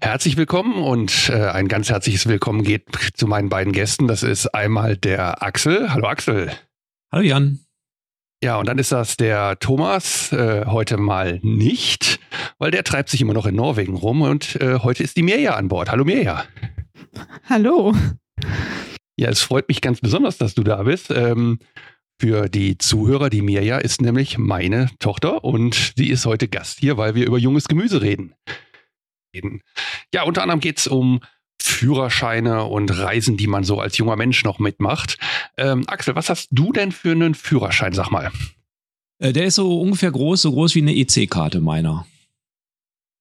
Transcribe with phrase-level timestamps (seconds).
[0.00, 4.06] Herzlich willkommen und äh, ein ganz herzliches Willkommen geht zu meinen beiden Gästen.
[4.06, 5.92] Das ist einmal der Axel.
[5.92, 6.52] Hallo Axel.
[7.10, 7.60] Hallo Jan.
[8.42, 12.20] Ja, und dann ist das der Thomas, äh, heute mal nicht,
[12.58, 15.54] weil der treibt sich immer noch in Norwegen rum und äh, heute ist die Mirja
[15.54, 15.90] an Bord.
[15.90, 16.44] Hallo Mirja.
[17.48, 17.94] Hallo.
[19.16, 21.10] Ja, es freut mich ganz besonders, dass du da bist.
[21.10, 21.58] Ähm,
[22.20, 26.98] für die Zuhörer, die Mirja ist nämlich meine Tochter und sie ist heute Gast hier,
[26.98, 28.34] weil wir über junges Gemüse reden.
[30.12, 31.20] Ja, unter anderem geht es um
[31.60, 35.18] Führerscheine und Reisen, die man so als junger Mensch noch mitmacht.
[35.56, 38.30] Ähm, Axel, was hast du denn für einen Führerschein, sag mal?
[39.18, 42.06] Äh, der ist so ungefähr groß, so groß wie eine EC-Karte meiner.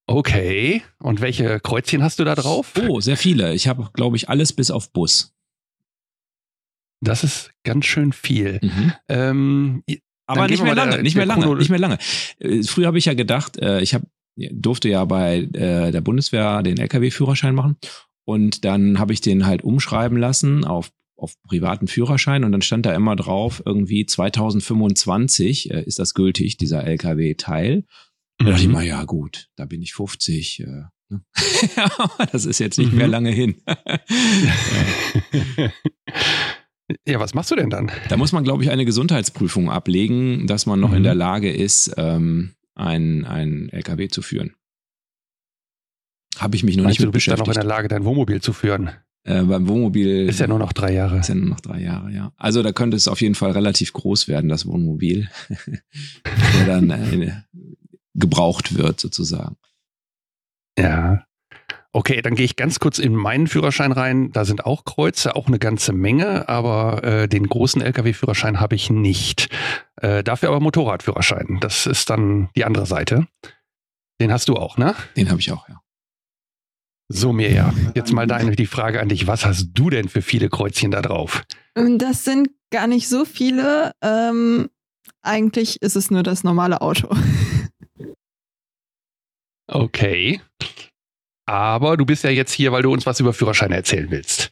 [0.08, 0.84] Okay.
[1.00, 2.74] Und welche Kreuzchen hast du da drauf?
[2.88, 3.54] Oh, sehr viele.
[3.54, 5.34] Ich habe, glaube ich, alles bis auf Bus.
[7.02, 8.60] Das ist ganz schön viel.
[8.62, 8.94] Mhm.
[9.10, 9.84] Ähm,
[10.28, 11.98] Aber nicht mehr, lange, nicht mehr lange, nicht mehr lange.
[12.66, 16.78] Früher habe ich ja gedacht, äh, ich habe durfte ja bei äh, der Bundeswehr den
[16.78, 17.78] LKW-Führerschein machen
[18.26, 22.86] und dann habe ich den halt umschreiben lassen auf auf privaten Führerschein und dann stand
[22.86, 27.86] da immer drauf, irgendwie 2025 äh, ist das gültig, dieser LKW-Teil.
[28.38, 28.74] Da dachte ich mhm.
[28.74, 30.60] mal, ja gut, da bin ich 50.
[30.60, 30.66] Äh,
[31.10, 31.24] ne?
[32.34, 32.98] das ist jetzt nicht mhm.
[32.98, 33.56] mehr lange hin.
[37.08, 37.92] Ja, was machst du denn dann?
[38.10, 40.98] Da muss man, glaube ich, eine Gesundheitsprüfung ablegen, dass man noch mhm.
[40.98, 44.54] in der Lage ist, ähm, ein, ein LKW zu führen.
[46.38, 47.48] Habe ich mich noch Meinst nicht mit du bist beschäftigt.
[47.48, 48.92] Du bist dann noch in der Lage, dein Wohnmobil zu führen.
[49.24, 50.30] Äh, beim Wohnmobil.
[50.30, 51.20] Ist ja nur noch drei Jahre.
[51.20, 52.32] Ist ja nur noch drei Jahre, ja.
[52.38, 55.30] Also da könnte es auf jeden Fall relativ groß werden, das Wohnmobil,
[56.56, 57.32] der dann äh,
[58.14, 59.58] gebraucht wird sozusagen.
[60.78, 61.26] Ja.
[61.96, 64.30] Okay, dann gehe ich ganz kurz in meinen Führerschein rein.
[64.34, 68.90] Da sind auch Kreuze, auch eine ganze Menge, aber äh, den großen Lkw-Führerschein habe ich
[68.90, 69.48] nicht.
[70.02, 71.60] Äh, dafür aber Motorradführerschein.
[71.62, 73.28] Das ist dann die andere Seite.
[74.20, 74.94] Den hast du auch, ne?
[75.16, 75.80] Den habe ich auch, ja.
[77.08, 79.26] So, Mirja, jetzt mal deine, die Frage an dich.
[79.26, 81.46] Was hast du denn für viele Kreuzchen da drauf?
[81.76, 83.94] Das sind gar nicht so viele.
[84.02, 84.70] Ähm,
[85.22, 87.08] eigentlich ist es nur das normale Auto.
[89.68, 90.42] Okay.
[91.46, 94.52] Aber du bist ja jetzt hier, weil du uns was über Führerscheine erzählen willst.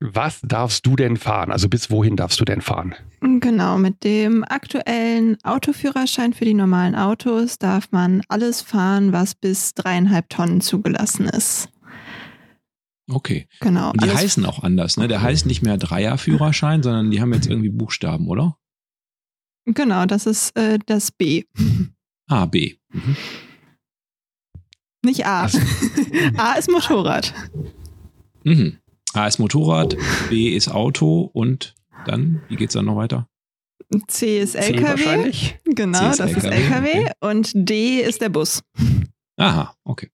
[0.00, 1.50] Was darfst du denn fahren?
[1.50, 2.94] Also bis wohin darfst du denn fahren?
[3.20, 9.72] Genau, mit dem aktuellen Autoführerschein für die normalen Autos darf man alles fahren, was bis
[9.74, 11.68] dreieinhalb Tonnen zugelassen ist.
[13.10, 13.46] Okay.
[13.60, 13.92] Genau.
[13.92, 15.08] Und die heißen auch anders, ne?
[15.08, 18.56] Der heißt nicht mehr Dreierführerschein, sondern die haben jetzt irgendwie Buchstaben, oder?
[19.66, 21.44] Genau, das ist äh, das B.
[22.26, 22.74] Ah, B.
[22.90, 23.16] Mhm.
[25.04, 25.44] Nicht A.
[26.36, 27.32] A ist Motorrad.
[28.42, 28.78] Mhm.
[29.12, 29.96] A ist Motorrad,
[30.28, 31.74] B ist Auto und
[32.06, 33.28] dann, wie geht's dann noch weiter?
[34.08, 34.78] C ist LKW.
[34.78, 35.58] C wahrscheinlich.
[35.64, 36.48] Genau, ist das LKW.
[36.48, 37.00] ist LKW.
[37.00, 37.12] Okay.
[37.20, 38.62] Und D ist der Bus.
[39.36, 40.10] Aha, okay.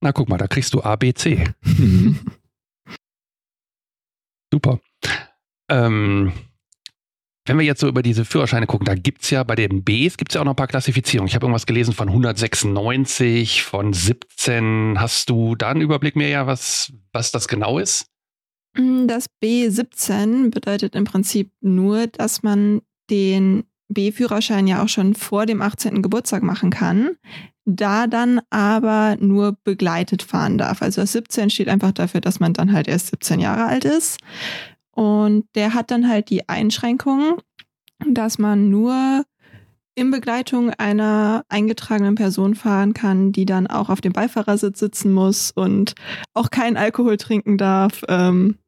[0.00, 1.44] Na guck mal, da kriegst du A, B, C.
[1.62, 2.18] Mhm.
[4.52, 4.80] Super.
[5.68, 6.32] Ähm,
[7.46, 10.16] wenn wir jetzt so über diese Führerscheine gucken, da gibt es ja bei den Bs
[10.16, 11.28] gibt es ja auch noch ein paar Klassifizierungen.
[11.28, 15.00] Ich habe irgendwas gelesen von 196, von 17.
[15.00, 18.06] Hast du da einen Überblick mehr, ja, was, was das genau ist?
[18.76, 25.44] Mm, das B17 bedeutet im Prinzip nur, dass man den B-Führerschein ja auch schon vor
[25.44, 26.00] dem 18.
[26.00, 27.16] Geburtstag machen kann,
[27.64, 30.82] da dann aber nur begleitet fahren darf.
[30.82, 34.18] Also das 17 steht einfach dafür, dass man dann halt erst 17 Jahre alt ist.
[34.94, 37.40] Und der hat dann halt die Einschränkung,
[38.06, 39.24] dass man nur
[39.94, 45.50] in Begleitung einer eingetragenen Person fahren kann, die dann auch auf dem Beifahrersitz sitzen muss
[45.50, 45.94] und
[46.34, 48.58] auch keinen Alkohol trinken darf, ähm,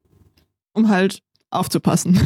[0.74, 2.20] um halt aufzupassen.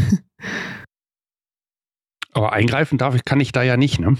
[2.33, 4.17] Aber eingreifen darf ich, kann ich da ja nicht, ne?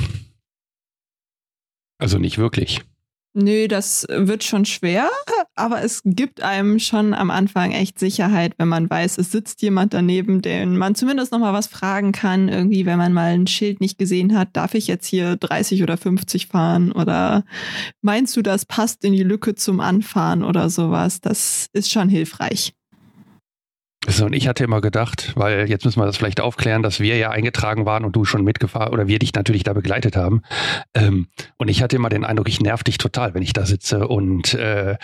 [1.99, 2.83] Also nicht wirklich.
[3.35, 5.11] Nö, das wird schon schwer,
[5.55, 9.95] aber es gibt einem schon am Anfang echt Sicherheit, wenn man weiß, es sitzt jemand
[9.95, 12.49] daneben, den man zumindest noch mal was fragen kann.
[12.49, 15.97] Irgendwie, wenn man mal ein Schild nicht gesehen hat, darf ich jetzt hier 30 oder
[15.97, 16.91] 50 fahren?
[16.91, 17.45] Oder
[18.03, 21.21] meinst du, das passt in die Lücke zum Anfahren oder sowas?
[21.21, 22.73] Das ist schon hilfreich.
[24.07, 27.17] So, und ich hatte immer gedacht, weil jetzt müssen wir das vielleicht aufklären, dass wir
[27.17, 30.43] ja eingetragen waren und du schon mitgefahren oder wir dich natürlich da begleitet haben.
[30.95, 34.07] Ähm, und ich hatte immer den Eindruck, ich nerv dich total, wenn ich da sitze
[34.07, 34.97] und äh,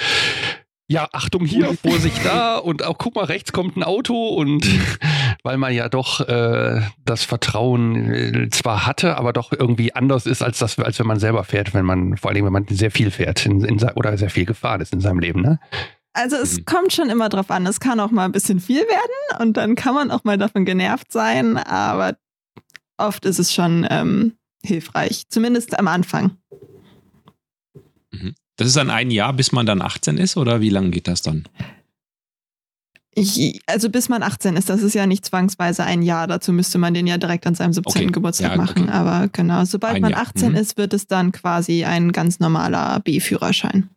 [0.87, 4.67] ja, Achtung hier, Vorsicht da und auch guck mal, rechts kommt ein Auto und
[5.43, 10.43] weil man ja doch äh, das Vertrauen äh, zwar hatte, aber doch irgendwie anders ist,
[10.43, 13.11] als das, als wenn man selber fährt, wenn man, vor allem wenn man sehr viel
[13.11, 15.59] fährt in, in, oder sehr viel gefahren ist in seinem Leben, ne?
[16.15, 16.65] Also es mhm.
[16.65, 17.67] kommt schon immer drauf an.
[17.67, 20.65] Es kann auch mal ein bisschen viel werden und dann kann man auch mal davon
[20.65, 22.17] genervt sein, aber
[22.97, 26.37] oft ist es schon ähm, hilfreich, zumindest am Anfang.
[28.13, 28.35] Mhm.
[28.57, 31.23] Das ist dann ein Jahr, bis man dann 18 ist oder wie lange geht das
[31.23, 31.49] dann?
[33.17, 36.27] Ich, also bis man 18 ist, das ist ja nicht zwangsweise ein Jahr.
[36.27, 38.03] Dazu müsste man den ja direkt an seinem 17.
[38.03, 38.13] Okay.
[38.13, 38.85] Geburtstag ja, machen.
[38.85, 38.93] Okay.
[38.93, 40.57] Aber genau, sobald ein man 18 mhm.
[40.57, 43.89] ist, wird es dann quasi ein ganz normaler B-Führerschein.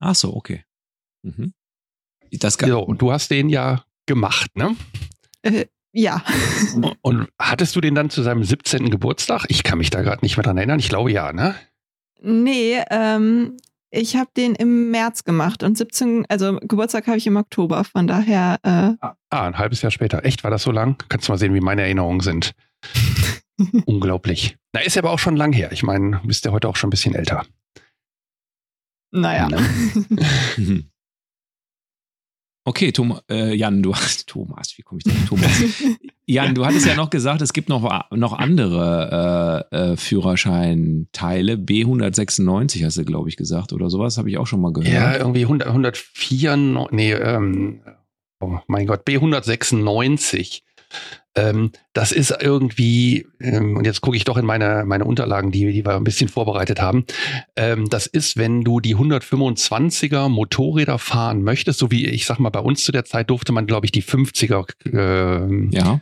[0.00, 0.64] Ach so, okay.
[1.22, 1.52] Mhm.
[2.32, 4.76] Das ja, und du hast den ja gemacht, ne?
[5.42, 6.22] Äh, ja.
[7.02, 8.90] Und hattest du den dann zu seinem 17.
[8.90, 9.44] Geburtstag?
[9.48, 10.78] Ich kann mich da gerade nicht mehr dran erinnern.
[10.78, 11.54] Ich glaube ja, ne?
[12.22, 13.56] Nee, ähm,
[13.90, 18.06] ich habe den im März gemacht und 17, also Geburtstag habe ich im Oktober, von
[18.06, 18.58] daher.
[18.62, 20.24] Äh ah, ein halbes Jahr später.
[20.24, 20.96] Echt, war das so lang?
[21.08, 22.54] Kannst du mal sehen, wie meine Erinnerungen sind.
[23.84, 24.56] Unglaublich.
[24.72, 25.72] Na, ist aber auch schon lang her.
[25.72, 27.44] Ich meine, du bist ja heute auch schon ein bisschen älter.
[29.10, 29.48] Naja.
[32.64, 35.50] Okay, Tom, äh, Jan, du hast Thomas, wie komme ich denn Thomas?
[36.26, 37.82] Jan, du hattest ja noch gesagt, es gibt noch,
[38.12, 41.54] noch andere äh, äh, Führerscheinteile.
[41.54, 44.92] B196 hast du, glaube ich, gesagt oder sowas, habe ich auch schon mal gehört.
[44.92, 46.56] Ja, irgendwie 100, 104,
[46.92, 47.80] nee, ähm,
[48.40, 50.62] oh mein Gott, B196.
[51.34, 55.72] Ähm, das ist irgendwie, ähm, und jetzt gucke ich doch in meine, meine Unterlagen, die,
[55.72, 57.06] die wir ein bisschen vorbereitet haben.
[57.56, 62.50] Ähm, das ist, wenn du die 125er Motorräder fahren möchtest, so wie ich sag mal,
[62.50, 66.00] bei uns zu der Zeit durfte man, glaube ich, die 50er, äh, ja.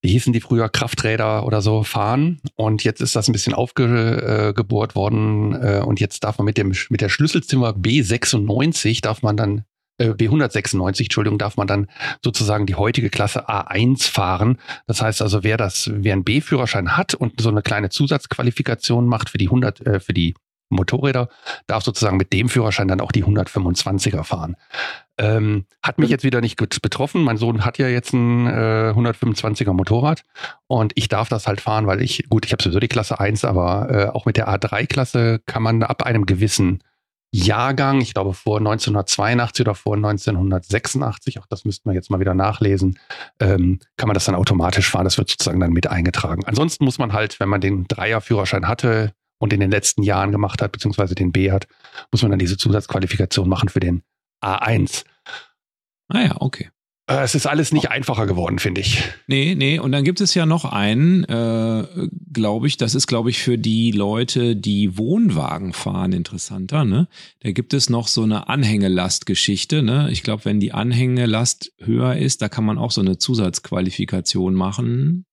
[0.00, 2.40] wie hießen die früher, Krafträder oder so fahren.
[2.54, 6.72] Und jetzt ist das ein bisschen aufgebohrt worden äh, und jetzt darf man mit dem
[6.88, 9.64] mit der Schlüsselzimmer B96 darf man dann
[9.98, 11.88] äh, B196, Entschuldigung, darf man dann
[12.22, 14.58] sozusagen die heutige Klasse A1 fahren.
[14.86, 19.30] Das heißt also, wer das, wer einen B-Führerschein hat und so eine kleine Zusatzqualifikation macht
[19.30, 20.34] für die 100, äh, für die
[20.72, 21.28] Motorräder,
[21.66, 24.56] darf sozusagen mit dem Führerschein dann auch die 125er fahren.
[25.18, 27.22] Ähm, hat mich jetzt wieder nicht betroffen.
[27.22, 30.24] Mein Sohn hat ja jetzt ein äh, 125er Motorrad
[30.66, 33.44] und ich darf das halt fahren, weil ich, gut, ich habe sowieso die Klasse 1,
[33.44, 36.82] aber äh, auch mit der A3-Klasse kann man ab einem gewissen
[37.34, 42.34] Jahrgang, ich glaube vor 1982 oder vor 1986, auch das müssten wir jetzt mal wieder
[42.34, 42.98] nachlesen,
[43.40, 45.04] ähm, kann man das dann automatisch fahren.
[45.04, 46.44] Das wird sozusagen dann mit eingetragen.
[46.44, 50.60] Ansonsten muss man halt, wenn man den Dreierführerschein hatte und in den letzten Jahren gemacht
[50.60, 51.66] hat, beziehungsweise den B hat,
[52.10, 54.02] muss man dann diese Zusatzqualifikation machen für den
[54.44, 55.04] A1.
[56.08, 56.70] Ah ja, okay.
[57.08, 59.02] Äh, es ist alles nicht einfacher geworden, finde ich.
[59.26, 59.78] Nee, nee.
[59.78, 63.58] Und dann gibt es ja noch einen, äh, glaube ich, das ist, glaube ich, für
[63.58, 66.84] die Leute, die Wohnwagen fahren, interessanter.
[66.84, 67.08] Ne?
[67.40, 69.82] Da gibt es noch so eine Anhängelastgeschichte.
[69.82, 70.10] Ne?
[70.12, 75.26] Ich glaube, wenn die Anhängelast höher ist, da kann man auch so eine Zusatzqualifikation machen.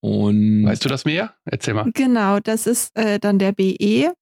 [0.00, 1.34] Und weißt du das mehr?
[1.44, 1.90] Erzähl mal.
[1.94, 4.12] Genau, das ist äh, dann der BE.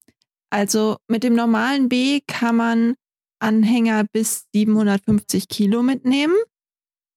[0.50, 2.94] Also mit dem normalen B kann man
[3.40, 6.34] Anhänger bis 750 Kilo mitnehmen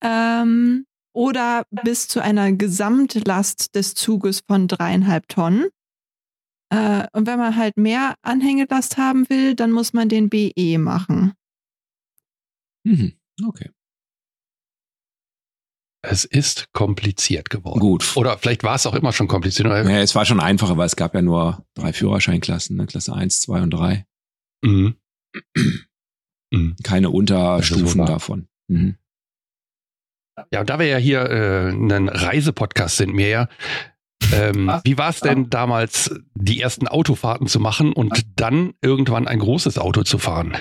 [0.01, 5.69] ähm, oder bis zu einer Gesamtlast des Zuges von dreieinhalb Tonnen.
[6.71, 11.33] Äh, und wenn man halt mehr Anhängelast haben will, dann muss man den BE machen.
[12.83, 13.13] Mhm.
[13.43, 13.69] Okay.
[16.01, 17.79] Es ist kompliziert geworden.
[17.79, 18.15] Gut.
[18.15, 19.67] Oder vielleicht war es auch immer schon kompliziert.
[19.67, 22.85] Ja, es war schon einfacher, weil es gab ja nur drei Führerscheinklassen, ne?
[22.85, 24.05] Klasse 1, 2 und 3.
[24.63, 24.95] Mhm.
[26.53, 26.75] mhm.
[26.83, 28.47] Keine Unterstufen davon.
[28.69, 28.95] Mhm.
[30.51, 33.47] Ja, und da wir ja hier äh, ein Reisepodcast sind, mehr ja,
[34.31, 39.39] ähm, wie war es denn damals, die ersten Autofahrten zu machen und dann irgendwann ein
[39.39, 40.57] großes Auto zu fahren?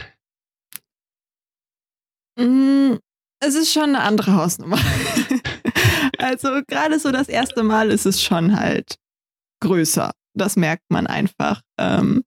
[2.38, 2.94] Mm,
[3.40, 4.78] es ist schon eine andere Hausnummer.
[6.18, 8.96] also gerade so das erste Mal ist es schon halt
[9.60, 10.12] größer.
[10.34, 11.62] Das merkt man einfach.
[11.78, 12.24] Ähm,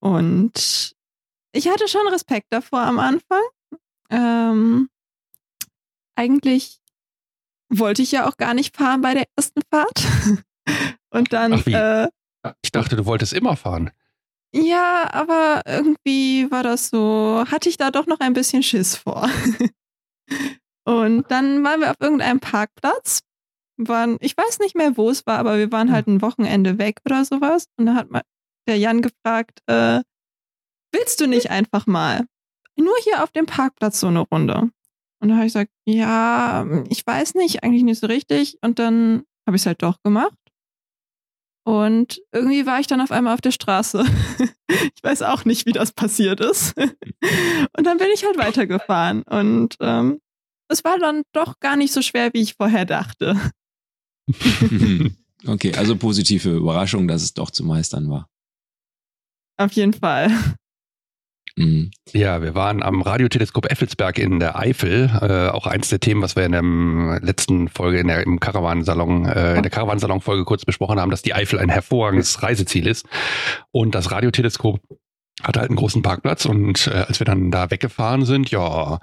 [0.00, 0.94] und
[1.52, 3.42] ich hatte schon Respekt davor am Anfang.
[4.10, 4.88] Ähm,
[6.18, 6.80] eigentlich
[7.70, 10.04] wollte ich ja auch gar nicht fahren bei der ersten Fahrt.
[11.10, 11.52] Und dann.
[11.54, 11.72] Ach, wie?
[11.72, 12.08] Äh,
[12.62, 13.90] ich dachte, du wolltest immer fahren.
[14.52, 19.28] Ja, aber irgendwie war das so, hatte ich da doch noch ein bisschen Schiss vor.
[20.84, 23.20] Und dann waren wir auf irgendeinem Parkplatz.
[23.76, 27.00] Waren, ich weiß nicht mehr, wo es war, aber wir waren halt ein Wochenende weg
[27.04, 27.66] oder sowas.
[27.76, 28.08] Und da hat
[28.66, 30.00] der Jan gefragt, äh,
[30.92, 32.26] willst du nicht einfach mal?
[32.76, 34.70] Nur hier auf dem Parkplatz so eine Runde.
[35.20, 38.56] Und da habe ich gesagt, ja, ich weiß nicht, eigentlich nicht so richtig.
[38.62, 40.36] Und dann habe ich es halt doch gemacht.
[41.64, 44.02] Und irgendwie war ich dann auf einmal auf der Straße.
[44.68, 46.74] ich weiß auch nicht, wie das passiert ist.
[46.78, 49.22] und dann bin ich halt weitergefahren.
[49.22, 50.20] Und ähm,
[50.68, 53.38] es war dann doch gar nicht so schwer, wie ich vorher dachte.
[55.46, 58.28] okay, also positive Überraschung, dass es doch zu meistern war.
[59.58, 60.30] Auf jeden Fall.
[61.58, 61.90] Mhm.
[62.12, 65.10] Ja, wir waren am Radioteleskop Effelsberg in der Eifel.
[65.20, 69.26] Äh, auch eins der Themen, was wir in der letzten Folge in der, im Karawansalon,
[69.26, 73.06] äh, in der Karawansalon-Folge kurz besprochen haben, dass die Eifel ein hervorragendes Reiseziel ist.
[73.72, 74.80] Und das Radioteleskop
[75.42, 79.00] hat halt einen großen Parkplatz und äh, als wir dann da weggefahren sind, ja,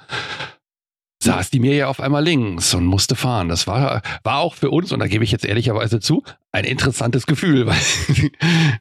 [1.25, 3.50] saß die mir ja auf einmal links und musste fahren.
[3.50, 7.25] Das war, war auch für uns, und da gebe ich jetzt ehrlicherweise zu, ein interessantes
[7.25, 7.75] Gefühl, weil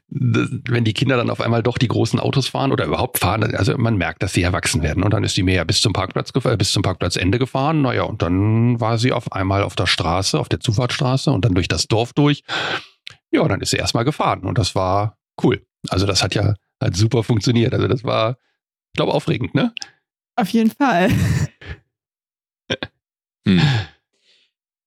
[0.07, 3.77] wenn die Kinder dann auf einmal doch die großen Autos fahren oder überhaupt fahren, also
[3.77, 5.03] man merkt, dass sie erwachsen werden.
[5.03, 7.81] Und dann ist die mir ja bis zum Parkplatz gefahren, bis zum Parkplatzende gefahren.
[7.81, 11.53] Naja, und dann war sie auf einmal auf der Straße, auf der Zufahrtsstraße und dann
[11.53, 12.43] durch das Dorf durch.
[13.31, 15.65] Ja, dann ist sie erstmal gefahren und das war cool.
[15.89, 17.73] Also das hat ja hat super funktioniert.
[17.73, 18.37] Also das war,
[18.93, 19.73] ich glaube, aufregend, ne?
[20.35, 21.09] Auf jeden Fall.
[23.47, 23.61] Hm.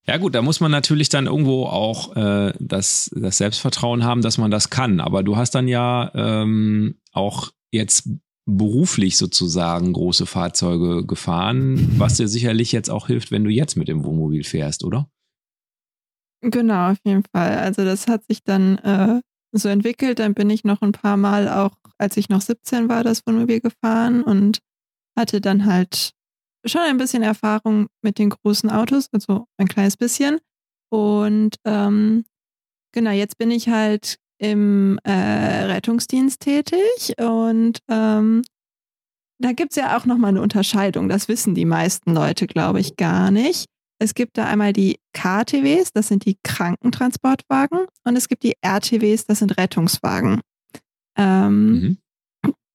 [0.06, 4.38] Ja gut, da muss man natürlich dann irgendwo auch äh, das, das Selbstvertrauen haben, dass
[4.38, 5.00] man das kann.
[5.00, 8.08] Aber du hast dann ja ähm, auch jetzt
[8.46, 13.88] beruflich sozusagen große Fahrzeuge gefahren, was dir sicherlich jetzt auch hilft, wenn du jetzt mit
[13.88, 15.10] dem Wohnmobil fährst, oder?
[16.40, 17.58] Genau, auf jeden Fall.
[17.58, 19.20] Also das hat sich dann äh,
[19.52, 20.20] so entwickelt.
[20.20, 23.60] Dann bin ich noch ein paar Mal auch, als ich noch 17 war, das Wohnmobil
[23.60, 24.60] gefahren und
[25.16, 26.14] hatte dann halt
[26.68, 30.38] schon ein bisschen Erfahrung mit den großen Autos, also ein kleines bisschen.
[30.90, 32.24] Und ähm,
[32.92, 38.42] genau, jetzt bin ich halt im äh, Rettungsdienst tätig und ähm,
[39.40, 41.08] da gibt es ja auch nochmal eine Unterscheidung.
[41.08, 43.66] Das wissen die meisten Leute, glaube ich, gar nicht.
[44.00, 49.24] Es gibt da einmal die KTWs, das sind die Krankentransportwagen, und es gibt die RTWs,
[49.26, 50.40] das sind Rettungswagen.
[51.16, 51.98] Ähm, mhm.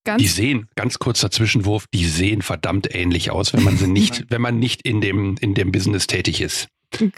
[0.05, 4.25] Ganz die sehen, ganz kurzer Zwischenwurf, die sehen verdammt ähnlich aus, wenn man sie nicht,
[4.29, 6.67] wenn man nicht in dem, in dem Business tätig ist.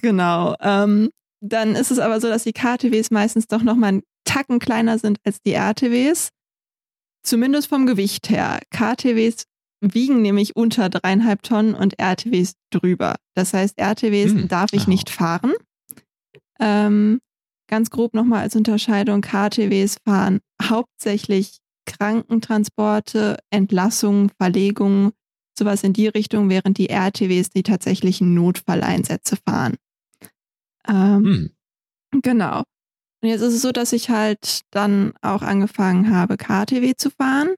[0.01, 0.55] Genau.
[0.61, 1.09] Ähm,
[1.41, 5.19] dann ist es aber so, dass die KTWs meistens doch nochmal einen Tacken kleiner sind
[5.23, 6.29] als die RTWs.
[7.23, 8.59] Zumindest vom Gewicht her.
[8.71, 9.45] KTWs
[9.81, 13.15] wiegen nämlich unter dreieinhalb Tonnen und RTWs drüber.
[13.35, 14.47] Das heißt, RTWs hm.
[14.47, 14.89] darf ich oh.
[14.89, 15.53] nicht fahren.
[16.59, 17.19] Ähm,
[17.67, 21.57] ganz grob nochmal als Unterscheidung, KTWs fahren hauptsächlich
[21.97, 25.11] Krankentransporte, Entlassungen, Verlegungen,
[25.57, 29.75] sowas in die Richtung, während die RTWs die tatsächlichen Notfalleinsätze fahren.
[30.87, 31.25] Ähm,
[32.13, 32.21] hm.
[32.21, 32.63] Genau.
[33.21, 37.55] Und jetzt ist es so, dass ich halt dann auch angefangen habe, KTW zu fahren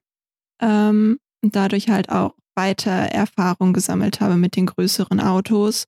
[0.60, 5.84] ähm, und dadurch halt auch weiter Erfahrung gesammelt habe mit den größeren Autos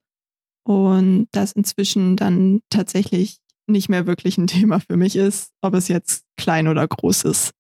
[0.64, 5.88] und das inzwischen dann tatsächlich nicht mehr wirklich ein Thema für mich ist, ob es
[5.88, 7.52] jetzt klein oder groß ist.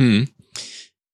[0.00, 0.28] Hm.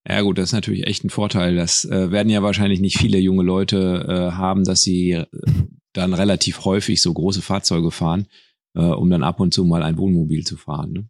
[0.09, 1.57] Ja gut, das ist natürlich echt ein Vorteil.
[1.57, 5.27] Das äh, werden ja wahrscheinlich nicht viele junge Leute äh, haben, dass sie äh,
[5.93, 8.29] dann relativ häufig so große Fahrzeuge fahren,
[8.75, 10.93] äh, um dann ab und zu mal ein Wohnmobil zu fahren.
[10.93, 11.09] Ne?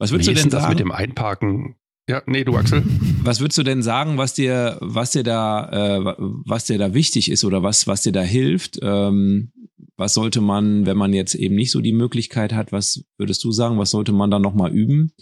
[0.00, 0.70] Was würdest Wie du denn sagen?
[0.70, 1.76] mit dem Einparken?
[2.08, 2.82] Ja, nee, du Axel.
[3.22, 5.68] Was würdest du denn sagen, was dir, was dir da,
[5.98, 8.78] äh, was dir da wichtig ist oder was, was dir da hilft?
[8.82, 9.52] Ähm,
[9.96, 13.52] was sollte man, wenn man jetzt eben nicht so die Möglichkeit hat, was würdest du
[13.52, 15.12] sagen, was sollte man dann nochmal üben?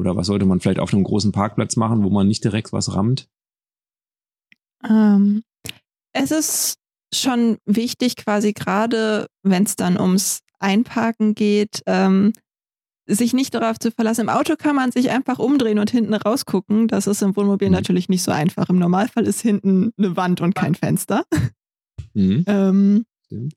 [0.00, 2.94] Oder was sollte man vielleicht auf einem großen Parkplatz machen, wo man nicht direkt was
[2.94, 3.28] rammt?
[4.88, 5.42] Ähm,
[6.14, 6.78] es ist
[7.14, 12.32] schon wichtig, quasi gerade, wenn es dann ums Einparken geht, ähm,
[13.06, 14.22] sich nicht darauf zu verlassen.
[14.22, 16.88] Im Auto kann man sich einfach umdrehen und hinten rausgucken.
[16.88, 17.74] Das ist im Wohnmobil mhm.
[17.74, 18.70] natürlich nicht so einfach.
[18.70, 21.24] Im Normalfall ist hinten eine Wand und kein Fenster.
[22.14, 22.44] Mhm.
[22.46, 23.04] ähm,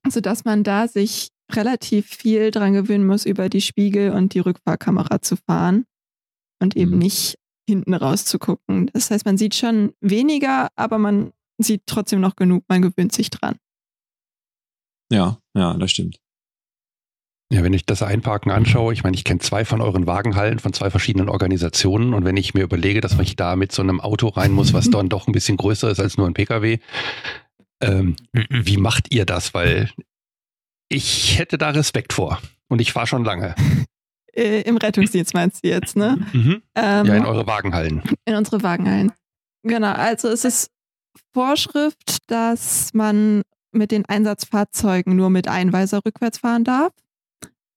[0.10, 5.22] sodass man da sich relativ viel dran gewöhnen muss, über die Spiegel und die Rückfahrkamera
[5.22, 5.86] zu fahren
[6.64, 7.00] und eben mhm.
[7.00, 8.88] nicht hinten rauszugucken.
[8.94, 13.30] Das heißt, man sieht schon weniger, aber man sieht trotzdem noch genug, man gewöhnt sich
[13.30, 13.58] dran.
[15.12, 16.20] Ja, ja, das stimmt.
[17.52, 20.74] Ja, wenn ich das Einparken anschaue, ich meine, ich kenne zwei von euren Wagenhallen von
[20.74, 24.30] zwei verschiedenen Organisationen und wenn ich mir überlege, dass ich da mit so einem Auto
[24.30, 26.80] rein muss, was dann doch ein bisschen größer ist als nur ein Pkw,
[27.82, 29.54] ähm, wie macht ihr das?
[29.54, 29.92] Weil
[30.90, 33.54] ich hätte da Respekt vor und ich fahre schon lange.
[34.36, 36.18] Äh, Im Rettungsdienst meinst du jetzt, ne?
[36.34, 36.62] Mhm.
[36.76, 38.02] Ähm, ja, in eure Wagenhallen.
[38.26, 39.12] In unsere Wagenhallen.
[39.64, 40.72] Genau, also es ist
[41.34, 46.92] Vorschrift, dass man mit den Einsatzfahrzeugen nur mit Einweiser rückwärts fahren darf.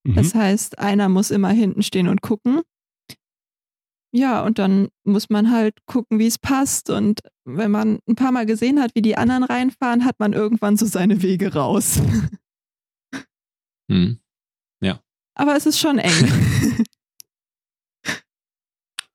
[0.04, 0.14] Mhm.
[0.14, 2.62] Das heißt, einer muss immer hinten stehen und gucken.
[4.12, 6.88] Ja, und dann muss man halt gucken, wie es passt.
[6.88, 10.76] Und wenn man ein paar Mal gesehen hat, wie die anderen reinfahren, hat man irgendwann
[10.76, 12.00] so seine Wege raus.
[13.88, 14.18] Hm.
[15.36, 16.32] Aber es ist schon eng.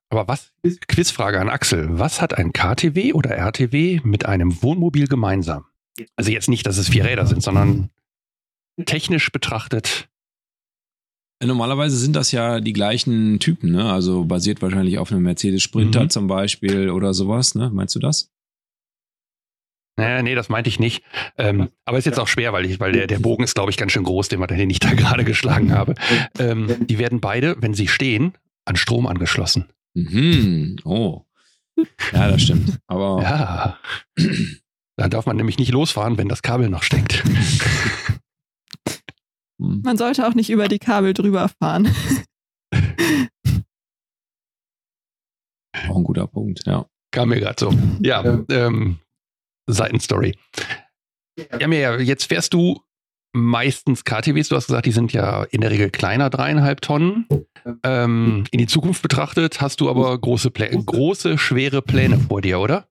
[0.08, 0.52] aber was,
[0.88, 5.66] Quizfrage an Axel, was hat ein KTW oder RTW mit einem Wohnmobil gemeinsam?
[6.16, 7.90] Also jetzt nicht, dass es vier Räder sind, sondern
[8.86, 10.08] technisch betrachtet.
[11.44, 13.92] Normalerweise sind das ja die gleichen Typen, ne?
[13.92, 16.10] Also basiert wahrscheinlich auf einem Mercedes Sprinter mhm.
[16.10, 17.68] zum Beispiel oder sowas, ne?
[17.70, 18.30] Meinst du das?
[19.98, 21.04] Nee, nee, das meinte ich nicht.
[21.36, 23.76] Ähm, aber ist jetzt auch schwer, weil, ich, weil der, der Bogen ist, glaube ich,
[23.76, 25.94] ganz schön groß, den, den ich da gerade geschlagen habe.
[26.38, 28.32] Ähm, die werden beide, wenn sie stehen,
[28.64, 29.66] an Strom angeschlossen.
[29.94, 30.76] Mhm.
[30.84, 31.22] Oh.
[32.12, 32.78] Ja, das stimmt.
[32.86, 33.22] Aber.
[33.22, 33.78] Ja.
[34.98, 37.24] Da darf man nämlich nicht losfahren, wenn das Kabel noch steckt.
[39.58, 41.88] Man sollte auch nicht über die Kabel drüber fahren.
[45.88, 46.86] Auch ein guter Punkt, ja.
[47.10, 47.74] Kam mir gerade so.
[48.00, 48.98] Ja, ähm,
[49.72, 50.36] Seitenstory.
[51.58, 52.80] Ja, mir, jetzt fährst du
[53.32, 54.48] meistens KTWs.
[54.48, 57.26] Du hast gesagt, die sind ja in der Regel kleiner, dreieinhalb Tonnen.
[57.82, 62.60] Ähm, in die Zukunft betrachtet hast du aber große, Plä große schwere Pläne vor dir,
[62.60, 62.86] oder?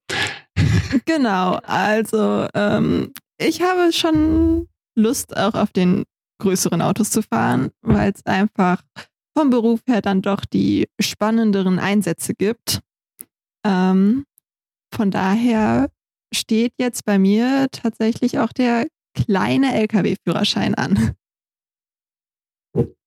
[1.06, 6.04] Genau, also ähm, ich habe schon Lust auch auf den
[6.42, 8.82] größeren Autos zu fahren, weil es einfach
[9.38, 12.82] vom Beruf her dann doch die spannenderen Einsätze gibt.
[13.66, 14.26] Ähm,
[14.94, 15.90] von daher
[16.34, 21.16] steht jetzt bei mir tatsächlich auch der kleine Lkw-Führerschein an.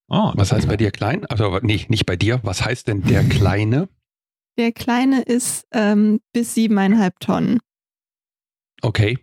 [0.09, 1.25] Oh, was heißt bei dir klein?
[1.27, 2.41] Also nee, nicht bei dir.
[2.43, 3.89] Was heißt denn der kleine?
[4.59, 7.59] Der kleine ist ähm, bis siebeneinhalb Tonnen.
[8.83, 9.19] Okay.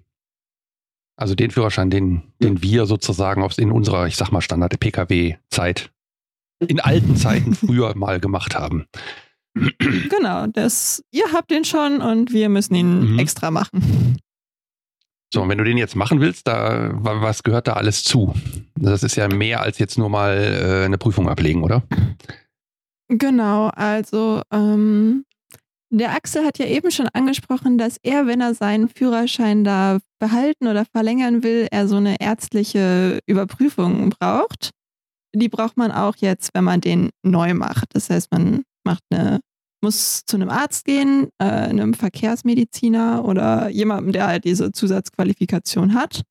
[1.15, 5.91] Also den Führerschein, den, den wir sozusagen in unserer, ich sag mal, Standard-Pkw-Zeit
[6.67, 8.87] in alten Zeiten früher mal gemacht haben.
[9.53, 13.19] Genau, das, ihr habt den schon und wir müssen ihn mhm.
[13.19, 14.17] extra machen.
[15.33, 18.33] So, und wenn du den jetzt machen willst, da, was gehört da alles zu?
[18.75, 21.83] Das ist ja mehr als jetzt nur mal äh, eine Prüfung ablegen, oder?
[23.07, 25.25] Genau, also ähm,
[25.89, 30.67] der Axel hat ja eben schon angesprochen, dass er, wenn er seinen Führerschein da behalten
[30.67, 34.71] oder verlängern will, er so eine ärztliche Überprüfung braucht.
[35.33, 37.93] Die braucht man auch jetzt, wenn man den neu macht.
[37.93, 39.39] Das heißt, man macht eine,
[39.81, 46.23] muss zu einem Arzt gehen, äh, einem Verkehrsmediziner oder jemandem, der halt diese Zusatzqualifikation hat.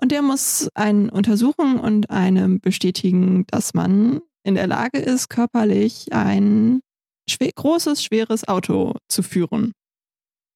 [0.00, 6.12] Und der muss einen untersuchen und einem bestätigen, dass man in der Lage ist, körperlich
[6.12, 6.80] ein
[7.28, 9.72] schwer, großes, schweres Auto zu führen.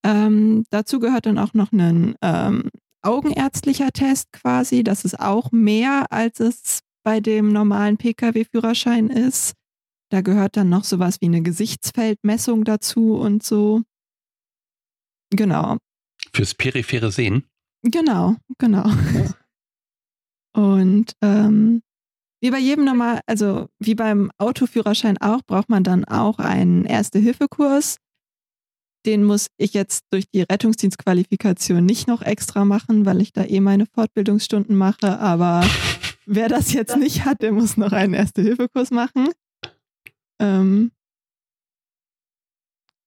[0.05, 2.71] Ähm, dazu gehört dann auch noch ein ähm,
[3.03, 4.83] augenärztlicher Test quasi.
[4.85, 9.55] Das ist auch mehr, als es bei dem normalen Pkw-Führerschein ist.
[10.11, 13.83] Da gehört dann noch sowas wie eine Gesichtsfeldmessung dazu und so.
[15.31, 15.79] Genau.
[16.33, 17.45] Fürs periphere Sehen?
[17.83, 18.91] Genau, genau.
[20.53, 21.83] Und ähm,
[22.41, 27.97] wie bei jedem normal, also wie beim Autoführerschein auch, braucht man dann auch einen Erste-Hilfe-Kurs.
[29.05, 33.61] Den muss ich jetzt durch die Rettungsdienstqualifikation nicht noch extra machen, weil ich da eh
[33.61, 35.19] meine Fortbildungsstunden mache.
[35.19, 35.65] Aber
[36.27, 39.29] wer das jetzt nicht hat, der muss noch einen Erste-Hilfe-Kurs machen.
[40.39, 40.91] Ähm,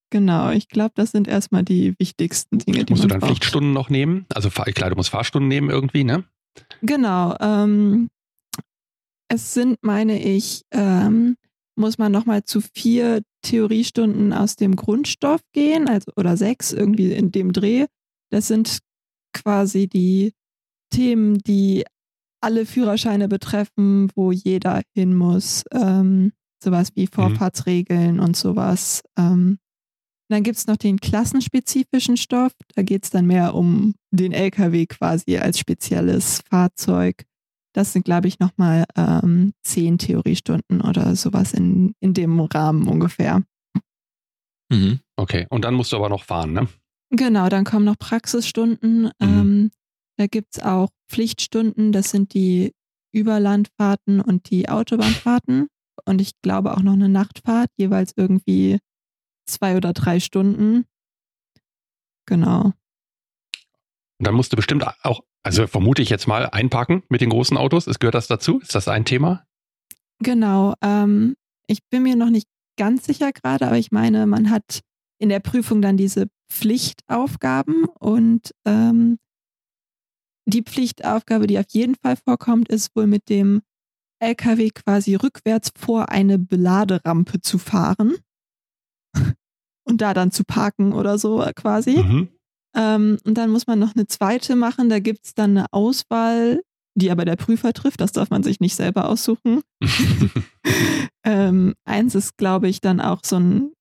[0.09, 3.31] genau, ich glaube, das sind erstmal die wichtigsten Dinge, die Musst du dann braucht.
[3.31, 4.25] Pflichtstunden noch nehmen?
[4.33, 6.23] Also klar, du musst Fahrstunden nehmen irgendwie, ne?
[6.81, 7.35] Genau.
[7.39, 8.09] Ähm,
[9.29, 11.35] es sind, meine ich, ähm,
[11.75, 17.31] muss man nochmal zu vier Theoriestunden aus dem Grundstoff gehen, also oder sechs, irgendwie in
[17.31, 17.85] dem Dreh.
[18.31, 18.79] Das sind
[19.33, 20.33] quasi die
[20.91, 21.85] Themen, die
[22.41, 25.63] alle Führerscheine betreffen, wo jeder hin muss.
[25.71, 27.11] Ähm, sowas wie mhm.
[27.11, 28.23] Vorfahrtsregeln mhm.
[28.23, 29.01] und sowas.
[29.17, 29.59] Ähm,
[30.29, 32.53] dann gibt es noch den klassenspezifischen Stoff.
[32.75, 37.23] Da geht es dann mehr um den LKW quasi als spezielles Fahrzeug.
[37.73, 43.43] Das sind, glaube ich, nochmal ähm, zehn Theoriestunden oder sowas in, in dem Rahmen ungefähr.
[44.71, 44.99] Mhm.
[45.15, 46.67] Okay, und dann musst du aber noch fahren, ne?
[47.11, 49.03] Genau, dann kommen noch Praxisstunden.
[49.03, 49.11] Mhm.
[49.19, 49.71] Ähm,
[50.17, 52.73] da gibt es auch Pflichtstunden, das sind die
[53.11, 55.67] Überlandfahrten und die Autobahnfahrten.
[56.05, 58.79] Und ich glaube auch noch eine Nachtfahrt, jeweils irgendwie
[59.45, 60.85] zwei oder drei Stunden.
[62.25, 62.73] Genau.
[64.19, 67.57] Und dann musst du bestimmt auch also vermute ich jetzt mal einparken mit den großen
[67.57, 67.87] Autos.
[67.87, 68.59] Ist, gehört das dazu?
[68.59, 69.45] Ist das ein Thema?
[70.19, 70.73] Genau.
[70.81, 71.35] Ähm,
[71.67, 74.81] ich bin mir noch nicht ganz sicher gerade, aber ich meine, man hat
[75.17, 79.17] in der Prüfung dann diese Pflichtaufgaben und ähm,
[80.45, 83.61] die Pflichtaufgabe, die auf jeden Fall vorkommt, ist wohl mit dem
[84.19, 88.15] LKW quasi rückwärts vor eine Beladerampe zu fahren
[89.83, 91.97] und da dann zu parken oder so quasi.
[91.97, 92.29] Mhm.
[92.75, 94.89] Ähm, und dann muss man noch eine zweite machen.
[94.89, 96.61] Da gibt es dann eine Auswahl
[96.99, 98.01] die aber der Prüfer trifft.
[98.01, 99.61] Das darf man sich nicht selber aussuchen.
[101.23, 103.71] ähm, eins ist, glaube ich, dann auch so ein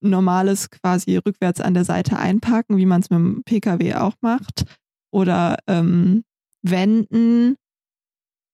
[0.00, 4.64] normales quasi rückwärts an der Seite einparken, wie man es mit dem Pkw auch macht.
[5.12, 6.24] Oder ähm,
[6.62, 7.56] wenden.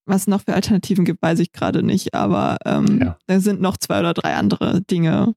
[0.08, 3.18] Was noch für Alternativen gibt, weiß ich gerade nicht, aber ähm, ja.
[3.26, 5.34] da sind noch zwei oder drei andere Dinge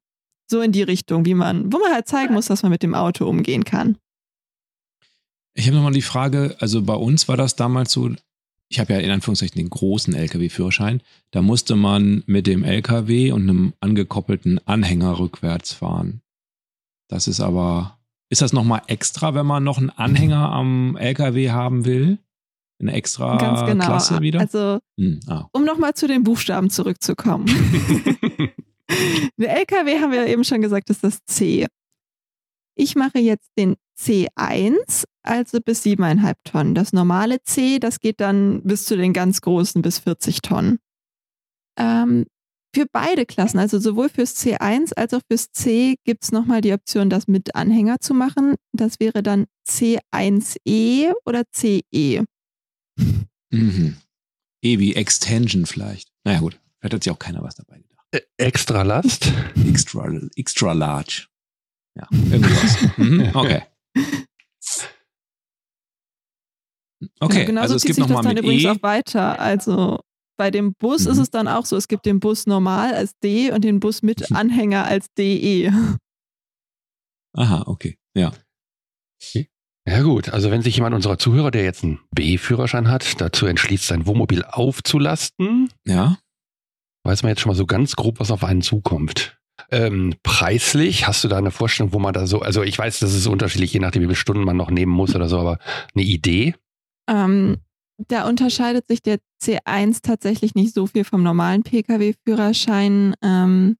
[0.50, 2.96] so in die Richtung, wie man, wo man halt zeigen muss, dass man mit dem
[2.96, 3.98] Auto umgehen kann.
[5.54, 8.12] Ich habe nochmal die Frage, also bei uns war das damals so,
[8.70, 13.44] ich habe ja in Anführungszeichen den großen Lkw-Führerschein, da musste man mit dem Lkw und
[13.44, 16.22] einem angekoppelten Anhänger rückwärts fahren.
[17.10, 17.98] Das ist aber,
[18.30, 22.20] ist das nochmal extra, wenn man noch einen Anhänger am Lkw haben will?
[22.82, 23.86] Eine extra Ganz genau.
[23.86, 24.40] Klasse wieder?
[24.40, 25.48] Also, hm, ah.
[25.52, 27.46] um nochmal zu den Buchstaben zurückzukommen.
[29.38, 31.68] Der LKW haben wir eben schon gesagt, ist das C.
[32.76, 36.76] Ich mache jetzt den C1, also bis 7,5 Tonnen.
[36.76, 40.80] Das normale C, das geht dann bis zu den ganz großen, bis 40 Tonnen.
[41.78, 42.26] Ähm,
[42.74, 46.74] für beide Klassen, also sowohl fürs C1 als auch fürs C, gibt es nochmal die
[46.74, 48.56] Option, das mit Anhänger zu machen.
[48.72, 52.24] Das wäre dann C1E oder CE.
[53.52, 53.98] Mhm.
[54.64, 56.12] E wie Extension vielleicht.
[56.24, 58.06] Naja gut, vielleicht hat sich auch keiner was dabei gedacht.
[58.12, 59.32] Äh, extra Last?
[59.68, 61.28] Extra, extra large.
[61.96, 62.78] Ja, irgendwas.
[62.98, 63.64] mhm, okay.
[67.20, 68.70] Okay, ja, genau also es gibt sich das dann übrigens e.
[68.70, 69.40] auch weiter.
[69.40, 70.00] Also
[70.38, 71.12] bei dem Bus mhm.
[71.12, 74.02] ist es dann auch so, es gibt den Bus normal als D und den Bus
[74.02, 74.36] mit mhm.
[74.36, 75.72] Anhänger als DE.
[77.34, 78.32] Aha, okay, ja.
[79.88, 83.88] Ja gut, also wenn sich jemand unserer Zuhörer, der jetzt einen B-Führerschein hat, dazu entschließt,
[83.88, 86.18] sein Wohnmobil aufzulasten, ja.
[87.04, 89.40] weiß man jetzt schon mal so ganz grob, was auf einen zukommt.
[89.70, 93.14] Ähm, preislich, hast du da eine Vorstellung, wo man da so, also ich weiß, das
[93.14, 95.60] ist unterschiedlich, je nachdem, wie viele Stunden man noch nehmen muss oder so, aber
[95.96, 96.56] eine Idee?
[97.10, 97.58] Ähm,
[98.08, 103.16] da unterscheidet sich der C1 tatsächlich nicht so viel vom normalen Pkw-Führerschein.
[103.22, 103.78] Ähm,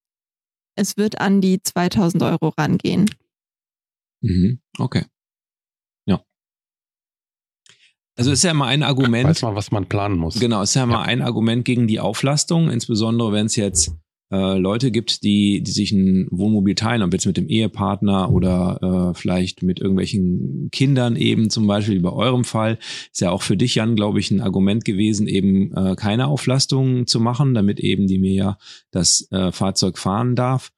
[0.76, 3.10] es wird an die 2000 Euro rangehen.
[4.22, 5.06] Mhm, okay.
[6.06, 6.24] Ja.
[8.22, 9.28] Also ist ja immer ein Argument.
[9.28, 10.40] Weiß man, was man planen muss.
[10.40, 11.02] Genau, ist ja immer ja.
[11.02, 13.96] ein Argument gegen die Auflastung, insbesondere wenn es jetzt
[14.32, 19.12] äh, Leute gibt, die, die sich ein Wohnmobil teilen, ob jetzt mit dem Ehepartner oder
[19.12, 22.78] äh, vielleicht mit irgendwelchen Kindern eben zum Beispiel, wie bei eurem Fall,
[23.12, 27.08] ist ja auch für dich, Jan, glaube ich, ein Argument gewesen, eben äh, keine Auflastung
[27.08, 28.58] zu machen, damit eben die mir ja
[28.92, 30.72] das äh, Fahrzeug fahren darf.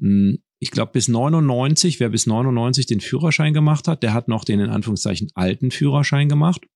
[0.00, 4.44] Hm, ich glaube, bis 99, wer bis 99 den Führerschein gemacht hat, der hat noch
[4.44, 6.66] den in Anführungszeichen alten Führerschein gemacht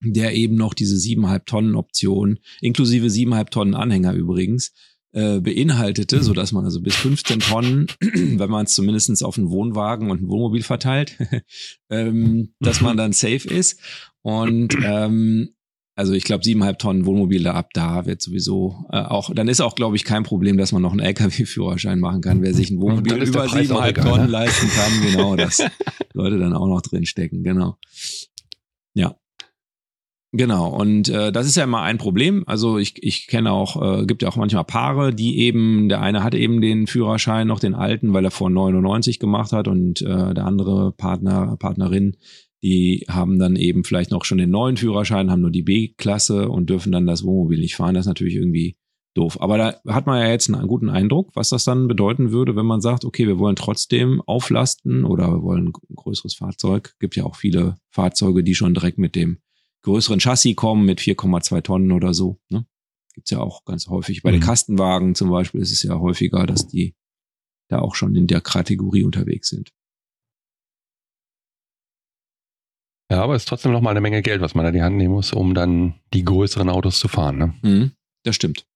[0.00, 4.72] der eben noch diese siebeneinhalb Tonnen Option, inklusive siebeneinhalb Tonnen Anhänger übrigens,
[5.12, 9.50] äh, beinhaltete, so dass man also bis 15 Tonnen, wenn man es zumindest auf einen
[9.50, 11.16] Wohnwagen und ein Wohnmobil verteilt,
[11.88, 13.78] ähm, dass man dann safe ist.
[14.22, 15.54] Und ähm,
[15.96, 19.76] also ich glaube, siebeneinhalb Tonnen Wohnmobile ab da wird sowieso äh, auch, dann ist auch,
[19.76, 23.22] glaube ich, kein Problem, dass man noch einen LKW-Führerschein machen kann, wer sich ein Wohnmobil
[23.22, 24.32] über siebeneinhalb Tonnen ne?
[24.32, 25.62] leisten kann, genau, dass
[26.12, 27.76] Leute dann auch noch drin stecken, genau.
[28.94, 29.16] Ja.
[30.36, 32.42] Genau, und äh, das ist ja immer ein Problem.
[32.48, 36.24] Also ich, ich kenne auch, äh, gibt ja auch manchmal Paare, die eben, der eine
[36.24, 40.34] hatte eben den Führerschein, noch den alten, weil er vor 99 gemacht hat und äh,
[40.34, 42.16] der andere Partner, Partnerin,
[42.64, 46.68] die haben dann eben vielleicht noch schon den neuen Führerschein, haben nur die B-Klasse und
[46.68, 47.94] dürfen dann das Wohnmobil nicht fahren.
[47.94, 48.76] Das ist natürlich irgendwie
[49.14, 49.40] doof.
[49.40, 52.66] Aber da hat man ja jetzt einen guten Eindruck, was das dann bedeuten würde, wenn
[52.66, 56.94] man sagt, okay, wir wollen trotzdem auflasten oder wir wollen ein größeres Fahrzeug.
[56.98, 59.38] Gibt ja auch viele Fahrzeuge, die schon direkt mit dem
[59.82, 62.38] größeren Chassis kommen mit 4,2 Tonnen oder so.
[62.48, 62.66] Ne?
[63.14, 64.22] Gibt ja auch ganz häufig.
[64.22, 64.36] Bei mhm.
[64.36, 66.94] den Kastenwagen zum Beispiel ist es ja häufiger, dass die
[67.68, 69.72] da auch schon in der Kategorie unterwegs sind.
[73.10, 74.82] Ja, aber es ist trotzdem noch mal eine Menge Geld, was man da in die
[74.82, 77.38] Hand nehmen muss, um dann die größeren Autos zu fahren.
[77.38, 77.54] Ne?
[77.62, 77.92] Mhm,
[78.24, 78.66] das stimmt.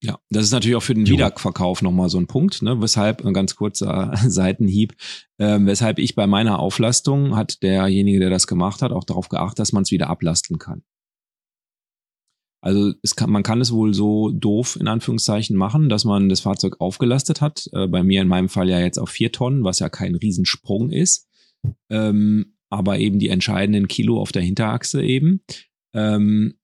[0.00, 1.14] Ja, das ist natürlich auch für den jo.
[1.14, 2.80] Wiederverkauf nochmal so ein Punkt, ne?
[2.80, 4.94] weshalb, ein ganz kurzer Seitenhieb,
[5.38, 9.58] äh, weshalb ich bei meiner Auflastung hat derjenige, der das gemacht hat, auch darauf geachtet,
[9.58, 10.82] dass man es wieder ablasten kann.
[12.60, 16.40] Also es kann, man kann es wohl so doof in Anführungszeichen machen, dass man das
[16.40, 17.68] Fahrzeug aufgelastet hat.
[17.72, 20.90] Äh, bei mir in meinem Fall ja jetzt auf vier Tonnen, was ja kein Riesensprung
[20.90, 21.28] ist.
[21.88, 25.42] Ähm, aber eben die entscheidenden Kilo auf der Hinterachse eben.
[25.94, 26.57] Ähm,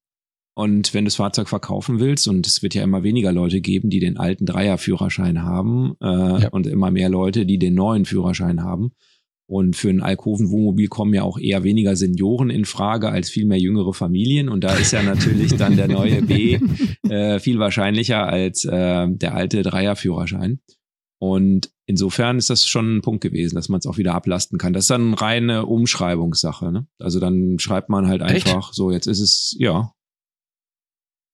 [0.55, 3.91] und wenn du das Fahrzeug verkaufen willst, und es wird ja immer weniger Leute geben,
[3.91, 6.07] die den alten Dreierführerschein haben, äh,
[6.43, 6.49] ja.
[6.51, 8.93] und immer mehr Leute, die den neuen Führerschein haben.
[9.47, 13.59] Und für ein Alkoven-Wohnmobil kommen ja auch eher weniger Senioren in Frage als viel mehr
[13.59, 14.49] jüngere Familien.
[14.49, 16.59] Und da ist ja natürlich dann der neue B
[17.09, 20.61] äh, viel wahrscheinlicher als äh, der alte Dreierführerschein.
[21.19, 24.73] Und insofern ist das schon ein Punkt gewesen, dass man es auch wieder ablasten kann.
[24.73, 26.71] Das ist dann reine Umschreibungssache.
[26.73, 26.87] Ne?
[26.99, 28.75] Also dann schreibt man halt einfach Echt?
[28.75, 29.94] so, jetzt ist es, ja.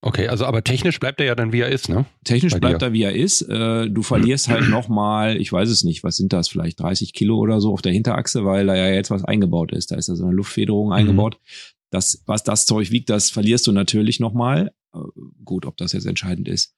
[0.03, 2.07] Okay, also aber technisch bleibt er ja dann wie er ist, ne?
[2.25, 2.87] Technisch Bei bleibt dir.
[2.87, 3.43] er wie er ist.
[3.43, 7.37] Äh, du verlierst halt nochmal, ich weiß es nicht, was sind das, vielleicht 30 Kilo
[7.37, 9.91] oder so auf der Hinterachse, weil da ja jetzt was eingebaut ist.
[9.91, 10.93] Da ist ja so eine Luftfederung mhm.
[10.93, 11.39] eingebaut.
[11.91, 14.73] Das, was das Zeug wiegt, das verlierst du natürlich nochmal.
[14.95, 14.99] Äh,
[15.45, 16.75] gut, ob das jetzt entscheidend ist.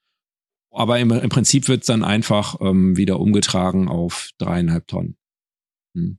[0.73, 5.17] Aber im, im Prinzip wird es dann einfach ähm, wieder umgetragen auf dreieinhalb Tonnen.
[5.95, 6.19] Hm.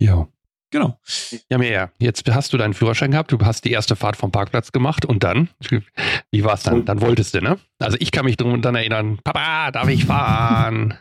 [0.00, 0.28] Ja.
[0.70, 1.00] Genau.
[1.48, 1.92] Ja, mehr.
[1.98, 5.24] Jetzt hast du deinen Führerschein gehabt, du hast die erste Fahrt vom Parkplatz gemacht und
[5.24, 5.48] dann,
[6.30, 6.84] wie war es dann?
[6.84, 7.58] Dann wolltest du, ne?
[7.78, 10.94] Also ich kann mich drum und dann erinnern, Papa, darf ich fahren?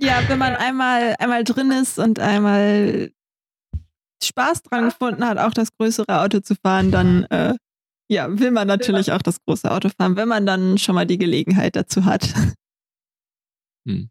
[0.00, 3.10] Ja, wenn man einmal, einmal drin ist und einmal
[4.22, 7.54] Spaß dran gefunden hat, auch das größere Auto zu fahren, dann äh,
[8.10, 11.18] ja, will man natürlich auch das große Auto fahren, wenn man dann schon mal die
[11.18, 12.32] Gelegenheit dazu hat.
[13.86, 14.10] Hm.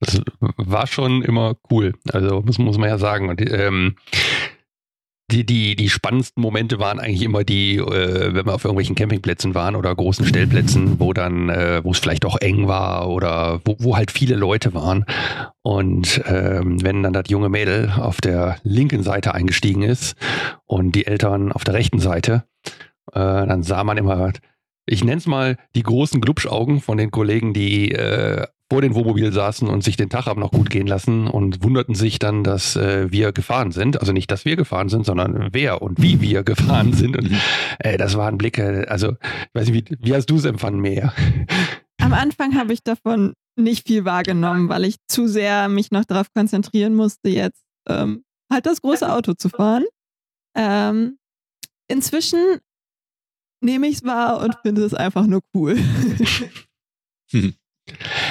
[0.00, 0.20] Das
[0.56, 1.94] war schon immer cool.
[2.12, 3.28] Also muss, muss man ja sagen.
[3.28, 3.96] Und ähm,
[5.30, 9.54] die, die, die spannendsten Momente waren eigentlich immer die, äh, wenn wir auf irgendwelchen Campingplätzen
[9.54, 13.76] waren oder großen Stellplätzen, wo dann, äh, wo es vielleicht auch eng war oder wo,
[13.78, 15.04] wo halt viele Leute waren.
[15.62, 20.16] Und ähm, wenn dann das junge Mädel auf der linken Seite eingestiegen ist
[20.64, 22.44] und die Eltern auf der rechten Seite,
[23.12, 24.32] äh, dann sah man immer,
[24.86, 29.32] ich nenne es mal die großen Glubschaugen von den Kollegen, die äh, vor den Wohnmobil
[29.32, 32.76] saßen und sich den Tag haben noch gut gehen lassen und wunderten sich dann, dass
[32.76, 34.00] äh, wir gefahren sind.
[34.00, 37.16] Also nicht, dass wir gefahren sind, sondern wer und wie wir gefahren sind.
[37.16, 37.30] Und
[37.78, 41.14] äh, das waren Blicke, also ich weiß nicht, wie, wie hast du es empfangen, mehr?
[42.00, 46.32] Am Anfang habe ich davon nicht viel wahrgenommen, weil ich zu sehr mich noch darauf
[46.32, 49.84] konzentrieren musste, jetzt ähm, halt das große Auto zu fahren.
[50.54, 51.18] Ähm,
[51.88, 52.38] inzwischen
[53.60, 55.78] nehme ich es wahr und finde es einfach nur cool.
[57.30, 57.52] Hm.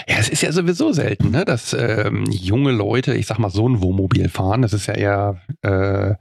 [0.07, 3.67] Ja, es ist ja sowieso selten, ne, dass ähm, junge Leute, ich sag mal, so
[3.67, 4.61] ein Wohnmobil fahren.
[4.61, 6.15] Das ist ja eher, äh,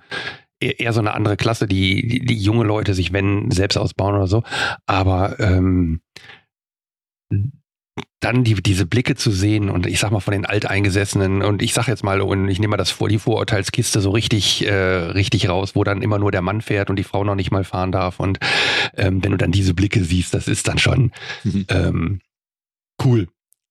[0.60, 4.26] eher so eine andere Klasse, die, die, die junge Leute sich, wenn, selbst ausbauen oder
[4.26, 4.42] so.
[4.86, 6.00] Aber ähm,
[8.20, 11.72] dann die, diese Blicke zu sehen und ich sag mal von den Alteingesessenen und ich
[11.72, 15.48] sag jetzt mal, und ich nehme mal das vor, die Vorurteilskiste so richtig, äh, richtig
[15.48, 17.92] raus, wo dann immer nur der Mann fährt und die Frau noch nicht mal fahren
[17.92, 18.18] darf.
[18.18, 18.40] Und
[18.96, 21.12] ähm, wenn du dann diese Blicke siehst, das ist dann schon,
[21.44, 21.66] mhm.
[21.68, 22.20] ähm,
[23.02, 23.28] Cool.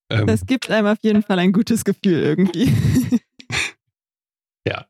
[0.10, 2.72] Ähm, das gibt einem auf jeden Fall ein gutes Gefühl irgendwie.
[4.68, 4.88] ja.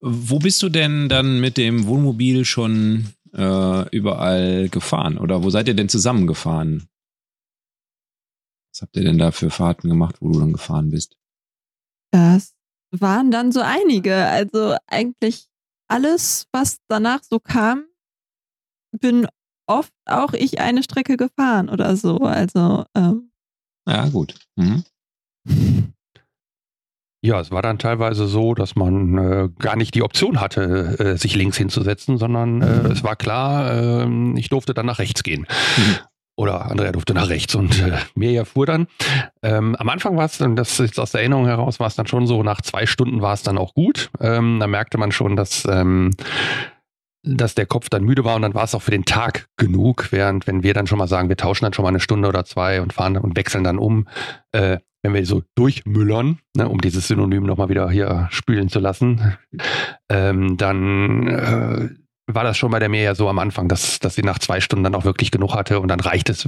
[0.00, 5.18] Wo bist du denn dann mit dem Wohnmobil schon äh, überall gefahren?
[5.18, 6.88] Oder wo seid ihr denn zusammengefahren?
[8.72, 11.16] Was habt ihr denn da für Fahrten gemacht, wo du dann gefahren bist?
[12.10, 12.54] Das
[12.90, 14.26] waren dann so einige.
[14.26, 15.48] Also eigentlich
[15.88, 17.86] alles, was danach so kam,
[18.98, 19.28] bin
[19.78, 22.18] oft auch ich eine Strecke gefahren oder so.
[22.18, 23.30] Also ähm.
[23.86, 24.34] ja gut.
[24.56, 24.84] Mhm.
[27.24, 31.16] Ja, es war dann teilweise so, dass man äh, gar nicht die Option hatte, äh,
[31.16, 35.46] sich links hinzusetzen, sondern äh, es war klar, ähm, ich durfte dann nach rechts gehen.
[35.76, 35.96] Mhm.
[36.34, 38.88] Oder Andrea durfte nach rechts und äh, Mirja fuhr dann.
[39.42, 42.08] Ähm, am Anfang war es, und das ist aus der Erinnerung heraus, war es dann
[42.08, 44.10] schon so, nach zwei Stunden war es dann auch gut.
[44.18, 46.10] Ähm, da merkte man schon, dass ähm,
[47.22, 50.08] dass der Kopf dann müde war und dann war es auch für den Tag genug,
[50.10, 52.44] während wenn wir dann schon mal sagen, wir tauschen dann schon mal eine Stunde oder
[52.44, 54.08] zwei und fahren und wechseln dann um,
[54.52, 59.36] äh, wenn wir so durchmüllern, ne, um dieses Synonym nochmal wieder hier spülen zu lassen,
[60.08, 61.88] ähm, dann äh,
[62.26, 64.60] war das schon bei der Meer ja so am Anfang, dass, dass sie nach zwei
[64.60, 66.46] Stunden dann auch wirklich genug hatte und dann reicht es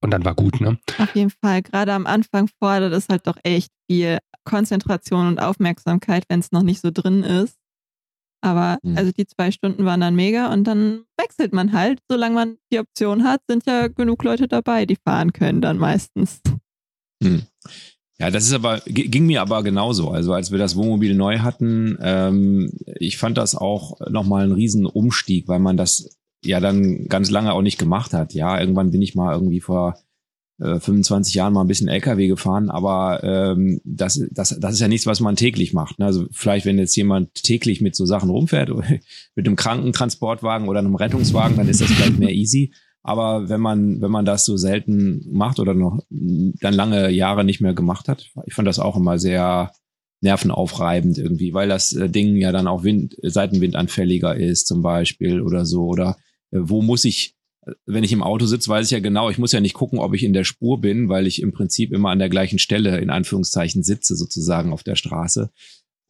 [0.00, 0.78] und dann war gut, ne?
[0.98, 1.62] Auf jeden Fall.
[1.62, 6.62] Gerade am Anfang fordert es halt doch echt viel Konzentration und Aufmerksamkeit, wenn es noch
[6.62, 7.56] nicht so drin ist.
[8.40, 8.96] Aber mhm.
[8.96, 12.00] also die zwei Stunden waren dann mega und dann wechselt man halt.
[12.08, 16.40] Solange man die Option hat, sind ja genug Leute dabei, die fahren können dann meistens.
[17.22, 17.42] Mhm.
[18.20, 20.10] Ja, das ist aber, ging mir aber genauso.
[20.10, 24.86] Also als wir das Wohnmobil neu hatten, ähm, ich fand das auch nochmal ein riesen
[24.86, 28.34] Umstieg, weil man das ja dann ganz lange auch nicht gemacht hat.
[28.34, 29.96] Ja, irgendwann bin ich mal irgendwie vor
[30.58, 34.88] 25 äh, Jahren mal ein bisschen LKW gefahren, aber ähm, das, das, das ist ja
[34.88, 35.98] nichts, was man täglich macht.
[35.98, 36.06] Ne?
[36.06, 38.70] Also vielleicht, wenn jetzt jemand täglich mit so Sachen rumfährt,
[39.34, 42.72] mit einem Krankentransportwagen oder einem Rettungswagen, dann ist das vielleicht mehr easy.
[43.02, 47.60] Aber wenn man, wenn man das so selten macht oder noch dann lange Jahre nicht
[47.60, 49.70] mehr gemacht hat, ich fand das auch immer sehr
[50.20, 55.64] nervenaufreibend irgendwie, weil das äh, Ding ja dann auch Wind, Seitenwindanfälliger ist zum Beispiel oder
[55.64, 55.84] so.
[55.84, 56.16] Oder
[56.50, 57.37] äh, wo muss ich
[57.86, 60.14] wenn ich im Auto sitze, weiß ich ja genau, ich muss ja nicht gucken, ob
[60.14, 63.10] ich in der Spur bin, weil ich im Prinzip immer an der gleichen Stelle in
[63.10, 65.50] Anführungszeichen sitze, sozusagen auf der Straße.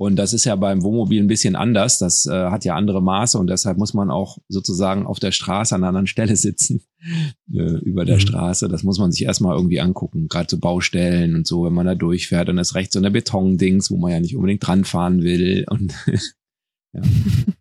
[0.01, 1.99] Und das ist ja beim Wohnmobil ein bisschen anders.
[1.99, 5.75] Das äh, hat ja andere Maße und deshalb muss man auch sozusagen auf der Straße
[5.75, 6.83] an einer anderen Stelle sitzen,
[7.53, 8.21] äh, über der mhm.
[8.21, 8.68] Straße.
[8.68, 10.29] Das muss man sich erstmal irgendwie angucken.
[10.29, 13.90] Gerade so Baustellen und so, wenn man da durchfährt, dann ist rechts so eine Betondings,
[13.90, 15.66] wo man ja nicht unbedingt dran fahren will.
[15.68, 15.92] Und
[16.92, 17.03] ja.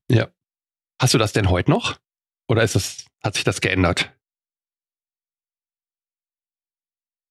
[0.12, 0.28] ja.
[1.02, 1.98] Hast du das denn heute noch?
[2.48, 4.14] Oder ist das, hat sich das geändert?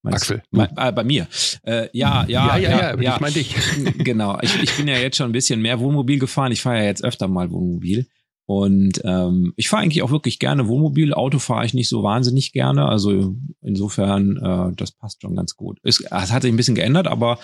[0.04, 0.42] Axel.
[0.50, 1.26] Bei, äh, bei mir.
[1.62, 3.14] Äh, ja, ja, ja, ja, ja, ja.
[3.14, 3.54] Ich meine dich.
[3.98, 4.38] genau.
[4.42, 6.52] Ich, ich bin ja jetzt schon ein bisschen mehr Wohnmobil gefahren.
[6.52, 8.06] Ich fahre ja jetzt öfter mal Wohnmobil.
[8.48, 11.12] Und ähm, ich fahre eigentlich auch wirklich gerne Wohnmobil.
[11.12, 12.86] Auto fahre ich nicht so wahnsinnig gerne.
[12.86, 15.78] Also insofern, äh, das passt schon ganz gut.
[15.82, 17.40] Es, es hat sich ein bisschen geändert, aber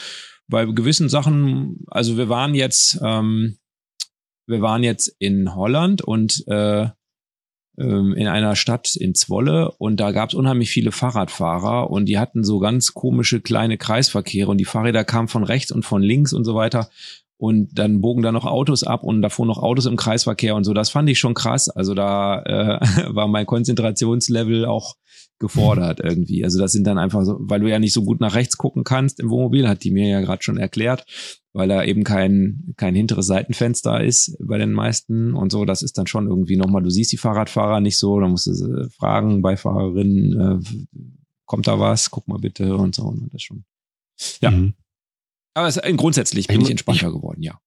[0.47, 3.59] bei gewissen Sachen, also wir waren jetzt, ähm,
[4.47, 6.89] wir waren jetzt in Holland und äh,
[7.77, 12.45] in einer Stadt in Zwolle und da gab es unheimlich viele Fahrradfahrer und die hatten
[12.45, 16.45] so ganz komische kleine Kreisverkehre und die Fahrräder kamen von rechts und von links und
[16.45, 16.91] so weiter
[17.43, 20.75] und dann bogen da noch Autos ab und davor noch Autos im Kreisverkehr und so.
[20.75, 21.69] Das fand ich schon krass.
[21.69, 24.95] Also da äh, war mein Konzentrationslevel auch
[25.43, 26.43] gefordert irgendwie.
[26.45, 28.85] Also das sind dann einfach so, weil du ja nicht so gut nach rechts gucken
[28.85, 31.05] kannst im Wohnmobil, hat die mir ja gerade schon erklärt,
[31.53, 35.67] weil da eben kein, kein hinteres Seitenfenster ist bei den meisten und so.
[35.67, 38.89] Das ist dann schon irgendwie nochmal, du siehst die Fahrradfahrer nicht so, da musst du
[38.97, 40.99] fragen, Beifahrerin, äh,
[41.45, 43.03] kommt da was, guck mal bitte und so.
[43.03, 43.65] Und das schon.
[44.41, 44.53] Ja.
[44.53, 44.75] Mhm.
[45.55, 47.61] Aber es, grundsätzlich bin ich, ich entspannter ich, geworden, ja.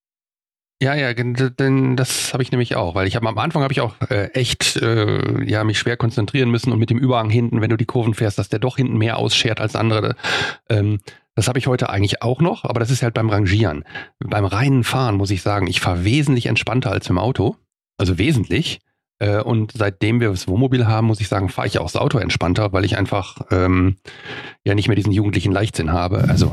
[0.82, 3.80] Ja, ja, denn das habe ich nämlich auch, weil ich habe am Anfang habe ich
[3.80, 7.70] auch äh, echt äh, ja mich schwer konzentrieren müssen und mit dem Überhang hinten, wenn
[7.70, 10.16] du die Kurven fährst, dass der doch hinten mehr ausschert als andere.
[10.70, 11.00] Ähm,
[11.34, 13.86] das habe ich heute eigentlich auch noch, aber das ist halt beim Rangieren.
[14.20, 17.56] Beim reinen Fahren muss ich sagen, ich fahre wesentlich entspannter als im Auto,
[17.98, 18.80] also wesentlich.
[19.20, 22.18] Äh, und seitdem wir das Wohnmobil haben, muss ich sagen, fahre ich auch das Auto
[22.18, 23.96] entspannter, weil ich einfach ähm,
[24.66, 26.26] ja nicht mehr diesen jugendlichen Leichtsinn habe.
[26.28, 26.52] Also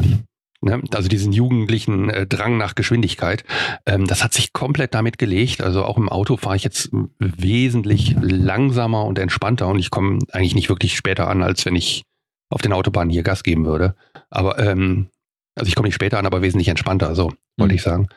[0.62, 0.80] Ne?
[0.94, 3.44] Also diesen jugendlichen äh, Drang nach Geschwindigkeit.
[3.84, 5.60] Ähm, das hat sich komplett damit gelegt.
[5.60, 10.54] Also auch im Auto fahre ich jetzt wesentlich langsamer und entspannter und ich komme eigentlich
[10.54, 12.04] nicht wirklich später an, als wenn ich
[12.48, 13.96] auf den Autobahnen hier Gas geben würde.
[14.30, 15.08] Aber ähm,
[15.56, 17.76] also ich komme nicht später an, aber wesentlich entspannter, so wollte mhm.
[17.76, 18.08] ich sagen.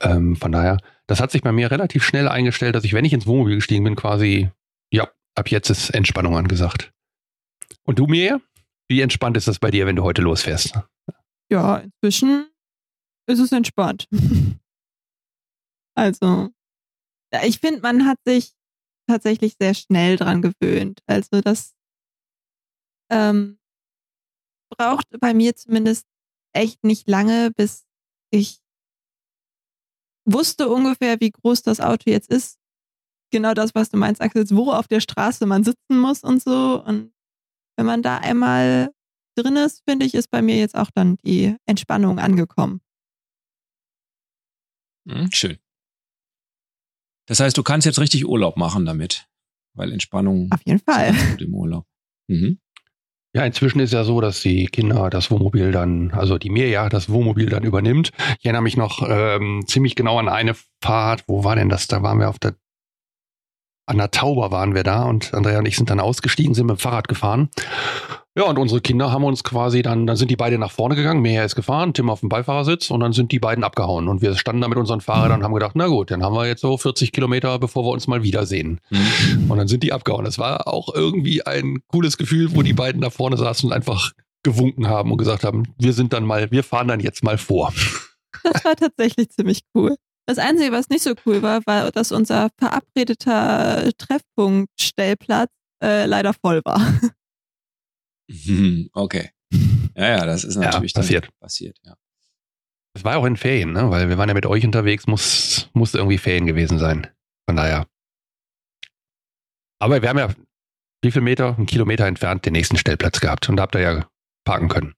[0.00, 3.12] Ähm, von daher, das hat sich bei mir relativ schnell eingestellt, dass ich, wenn ich
[3.12, 4.50] ins Wohnmobil gestiegen bin, quasi,
[4.90, 6.92] ja, ab jetzt ist Entspannung angesagt.
[7.84, 8.40] Und du mir?
[8.88, 10.78] Wie entspannt ist das bei dir, wenn du heute losfährst?
[11.50, 12.50] Ja, inzwischen
[13.26, 14.08] ist es entspannt.
[15.96, 16.50] also,
[17.44, 18.54] ich finde, man hat sich
[19.08, 21.00] tatsächlich sehr schnell dran gewöhnt.
[21.06, 21.74] Also, das
[23.10, 23.58] ähm,
[24.70, 26.06] braucht bei mir zumindest
[26.54, 27.84] echt nicht lange, bis
[28.30, 28.60] ich
[30.26, 32.58] wusste ungefähr, wie groß das Auto jetzt ist.
[33.30, 36.82] Genau das, was du meinst, Axel, wo auf der Straße man sitzen muss und so.
[36.84, 37.12] Und
[37.76, 38.92] wenn man da einmal
[39.34, 42.80] drin ist, finde ich, ist bei mir jetzt auch dann die Entspannung angekommen.
[45.08, 45.58] Hm, schön.
[47.26, 49.26] Das heißt, du kannst jetzt richtig Urlaub machen damit,
[49.74, 50.50] weil Entspannung.
[50.52, 51.14] Auf jeden Fall.
[51.38, 51.86] Im Urlaub.
[52.28, 52.58] Mhm.
[53.36, 57.08] Ja, inzwischen ist ja so, dass die Kinder das Wohnmobil dann, also die Mirja das
[57.08, 58.12] Wohnmobil dann übernimmt.
[58.38, 61.24] Ich erinnere mich noch ähm, ziemlich genau an eine Fahrt.
[61.26, 61.88] Wo war denn das?
[61.88, 62.54] Da waren wir auf der
[63.86, 66.78] an der Tauber waren wir da und Andrea und ich sind dann ausgestiegen, sind mit
[66.78, 67.50] dem Fahrrad gefahren.
[68.36, 71.22] Ja, und unsere Kinder haben uns quasi dann, dann sind die beiden nach vorne gegangen,
[71.22, 74.08] Meher ist gefahren, Tim auf dem Beifahrersitz und dann sind die beiden abgehauen.
[74.08, 76.44] Und wir standen da mit unseren Fahrrädern und haben gedacht, na gut, dann haben wir
[76.48, 78.80] jetzt so 40 Kilometer, bevor wir uns mal wiedersehen.
[78.90, 79.50] Mhm.
[79.52, 80.24] Und dann sind die abgehauen.
[80.24, 84.10] Das war auch irgendwie ein cooles Gefühl, wo die beiden da vorne saßen und einfach
[84.42, 87.72] gewunken haben und gesagt haben, wir sind dann mal, wir fahren dann jetzt mal vor.
[88.42, 89.94] Das war tatsächlich ziemlich cool.
[90.26, 95.50] Das Einzige, was nicht so cool war, war, dass unser verabredeter Treffpunkt Stellplatz
[95.82, 96.80] äh, leider voll war.
[98.92, 99.30] Okay.
[99.96, 101.38] Ja, ja, das ist natürlich ja, passiert.
[101.38, 101.94] passiert, ja.
[102.94, 103.90] Das war auch in Ferien, ne?
[103.90, 107.06] Weil wir waren ja mit euch unterwegs, muss, muss irgendwie Ferien gewesen sein.
[107.48, 107.86] Von daher.
[109.78, 110.34] Aber wir haben ja
[111.04, 111.54] wie viel Meter?
[111.56, 114.08] Einen Kilometer entfernt den nächsten Stellplatz gehabt und da habt ihr ja
[114.44, 114.94] parken können.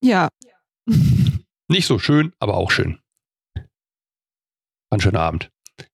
[0.00, 0.28] Ja.
[1.68, 3.00] Nicht so schön, aber auch schön.
[3.56, 5.50] War ein schöner Abend.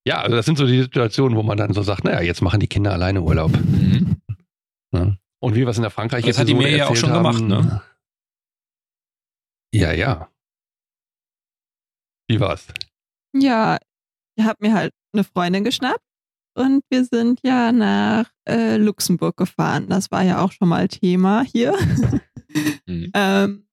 [0.07, 2.61] Ja, also das sind so die Situationen, wo man dann so sagt, naja, jetzt machen
[2.61, 3.53] die Kinder alleine Urlaub.
[3.53, 4.21] Mhm.
[4.93, 5.17] Ja.
[5.41, 7.23] Und wie wir es in der Frankreich Das hat die mir ja auch schon haben,
[7.23, 7.83] gemacht, ne?
[9.73, 10.31] Ja, ja.
[12.29, 12.67] Wie war's?
[13.35, 13.79] Ja,
[14.37, 16.05] ich habe mir halt eine Freundin geschnappt
[16.57, 19.89] und wir sind ja nach äh, Luxemburg gefahren.
[19.89, 21.75] Das war ja auch schon mal Thema hier.
[22.87, 23.11] Mhm.
[23.13, 23.69] ähm,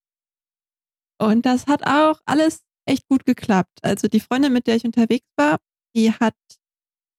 [1.17, 3.79] und das hat auch alles echt gut geklappt.
[3.81, 5.59] Also die Freundin, mit der ich unterwegs war,
[5.95, 6.35] die hat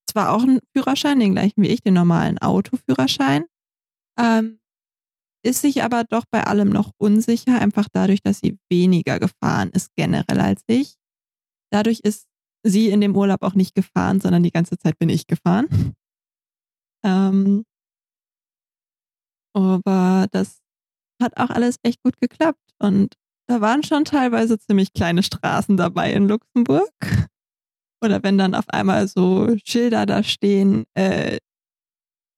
[0.07, 3.47] zwar auch einen Führerschein, den gleichen wie ich, den normalen Autoführerschein,
[4.18, 4.60] ähm,
[5.44, 9.90] ist sich aber doch bei allem noch unsicher, einfach dadurch, dass sie weniger gefahren ist
[9.96, 10.96] generell als ich.
[11.72, 12.26] dadurch ist
[12.64, 15.68] sie in dem Urlaub auch nicht gefahren, sondern die ganze Zeit bin ich gefahren.
[17.04, 17.64] Ähm,
[19.54, 20.58] aber das
[21.22, 22.60] hat auch alles echt gut geklappt.
[22.78, 23.14] Und
[23.48, 26.90] da waren schon teilweise ziemlich kleine Straßen dabei in Luxemburg.
[28.04, 31.38] Oder wenn dann auf einmal so Schilder da stehen, äh,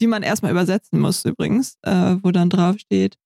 [0.01, 3.17] die man erstmal übersetzen muss übrigens, äh, wo dann drauf steht,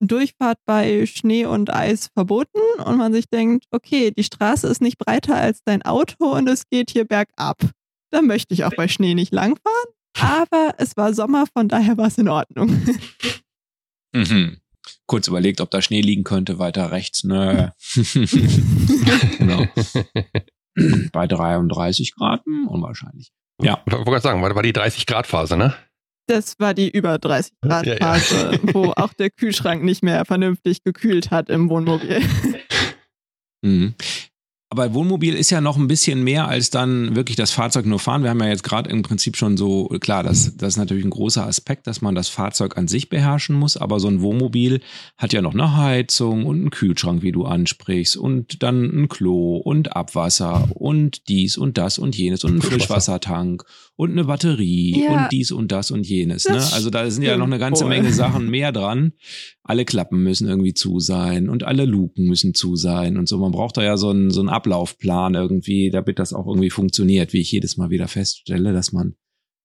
[0.00, 4.96] Durchfahrt bei Schnee und Eis verboten und man sich denkt, okay, die Straße ist nicht
[4.96, 7.58] breiter als dein Auto und es geht hier bergab.
[8.12, 9.88] Da möchte ich auch bei Schnee nicht langfahren,
[10.20, 12.80] aber es war Sommer, von daher war es in Ordnung.
[14.14, 14.58] Mhm.
[15.06, 17.24] Kurz überlegt, ob da Schnee liegen könnte, weiter rechts.
[17.24, 17.68] Nö.
[19.38, 19.66] genau.
[21.12, 23.32] Bei 33 Grad, hm, unwahrscheinlich.
[23.60, 23.82] Ja.
[23.86, 25.74] Ich wollte gerade sagen, war die 30 Grad Phase, ne?
[26.28, 28.58] Das war die über 30 Grad Phase, ja, ja.
[28.74, 32.22] wo auch der Kühlschrank nicht mehr vernünftig gekühlt hat im Wohnmobil.
[33.60, 33.96] Mhm.
[34.70, 38.22] Aber Wohnmobil ist ja noch ein bisschen mehr als dann wirklich das Fahrzeug nur fahren.
[38.22, 41.10] Wir haben ja jetzt gerade im Prinzip schon so, klar, das, das ist natürlich ein
[41.10, 44.80] großer Aspekt, dass man das Fahrzeug an sich beherrschen muss, aber so ein Wohnmobil
[45.16, 49.56] hat ja noch eine Heizung und einen Kühlschrank, wie du ansprichst, und dann ein Klo
[49.56, 53.64] und Abwasser und dies und das und jenes und einen Frischwassertank
[53.98, 56.48] und eine Batterie ja, und dies und das und jenes.
[56.48, 56.54] Ne?
[56.72, 59.12] Also da sind ja noch eine ganze Menge Sachen mehr dran.
[59.64, 63.38] Alle Klappen müssen irgendwie zu sein und alle Luken müssen zu sein und so.
[63.38, 67.32] Man braucht da ja so einen, so einen Ablaufplan irgendwie, damit das auch irgendwie funktioniert,
[67.32, 69.16] wie ich jedes Mal wieder feststelle, dass man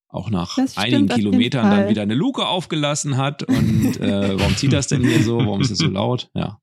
[0.08, 3.44] auch nach einigen Kilometern dann wieder eine Luke aufgelassen hat.
[3.44, 5.38] Und äh, warum zieht das denn hier so?
[5.38, 6.32] Warum ist das so laut?
[6.34, 6.60] Ja.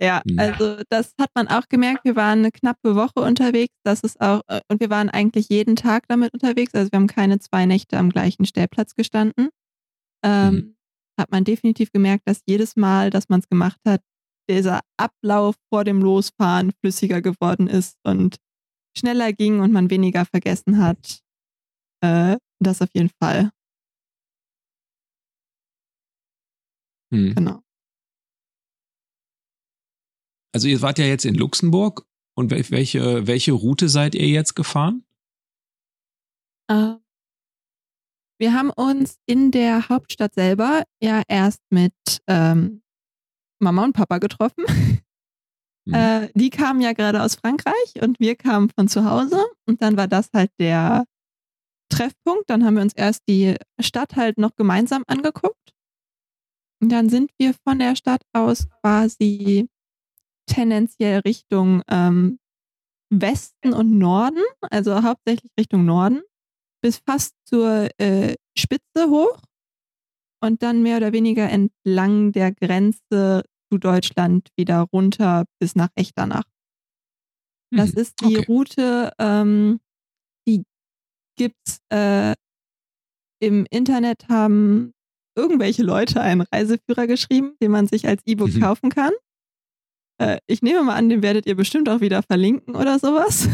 [0.00, 0.38] Ja, hm.
[0.38, 2.04] also das hat man auch gemerkt.
[2.04, 3.74] Wir waren eine knappe Woche unterwegs.
[3.84, 6.74] Das ist auch, äh, und wir waren eigentlich jeden Tag damit unterwegs.
[6.74, 9.48] Also wir haben keine zwei Nächte am gleichen Stellplatz gestanden.
[10.24, 10.76] Ähm, mhm.
[11.18, 14.02] Hat man definitiv gemerkt, dass jedes Mal, dass man es gemacht hat,
[14.48, 18.36] dieser Ablauf vor dem Losfahren flüssiger geworden ist und
[18.96, 21.20] schneller ging und man weniger vergessen hat.
[22.02, 23.50] Äh, das auf jeden Fall.
[27.10, 27.34] Mhm.
[27.34, 27.62] Genau.
[30.58, 32.04] Also ihr wart ja jetzt in Luxemburg
[32.34, 35.04] und welche, welche Route seid ihr jetzt gefahren?
[36.68, 36.96] Uh,
[38.40, 41.94] wir haben uns in der Hauptstadt selber ja erst mit
[42.26, 42.82] ähm,
[43.60, 44.64] Mama und Papa getroffen.
[45.84, 45.94] Mhm.
[45.94, 49.96] Äh, die kamen ja gerade aus Frankreich und wir kamen von zu Hause und dann
[49.96, 51.04] war das halt der
[51.88, 52.50] Treffpunkt.
[52.50, 55.72] Dann haben wir uns erst die Stadt halt noch gemeinsam angeguckt.
[56.82, 59.68] Und dann sind wir von der Stadt aus quasi
[60.48, 62.38] tendenziell Richtung ähm,
[63.10, 66.20] Westen und Norden, also hauptsächlich Richtung Norden,
[66.82, 69.40] bis fast zur äh, Spitze hoch
[70.42, 76.44] und dann mehr oder weniger entlang der Grenze zu Deutschland wieder runter bis nach Echternach.
[77.70, 78.46] Das hm, ist die okay.
[78.46, 79.80] Route, ähm,
[80.46, 80.64] die
[81.36, 82.34] gibt's äh,
[83.40, 84.92] im Internet haben
[85.36, 88.60] irgendwelche Leute einen Reiseführer geschrieben, den man sich als E-Book mhm.
[88.60, 89.12] kaufen kann.
[90.18, 93.48] Äh, ich nehme mal an, den werdet ihr bestimmt auch wieder verlinken oder sowas.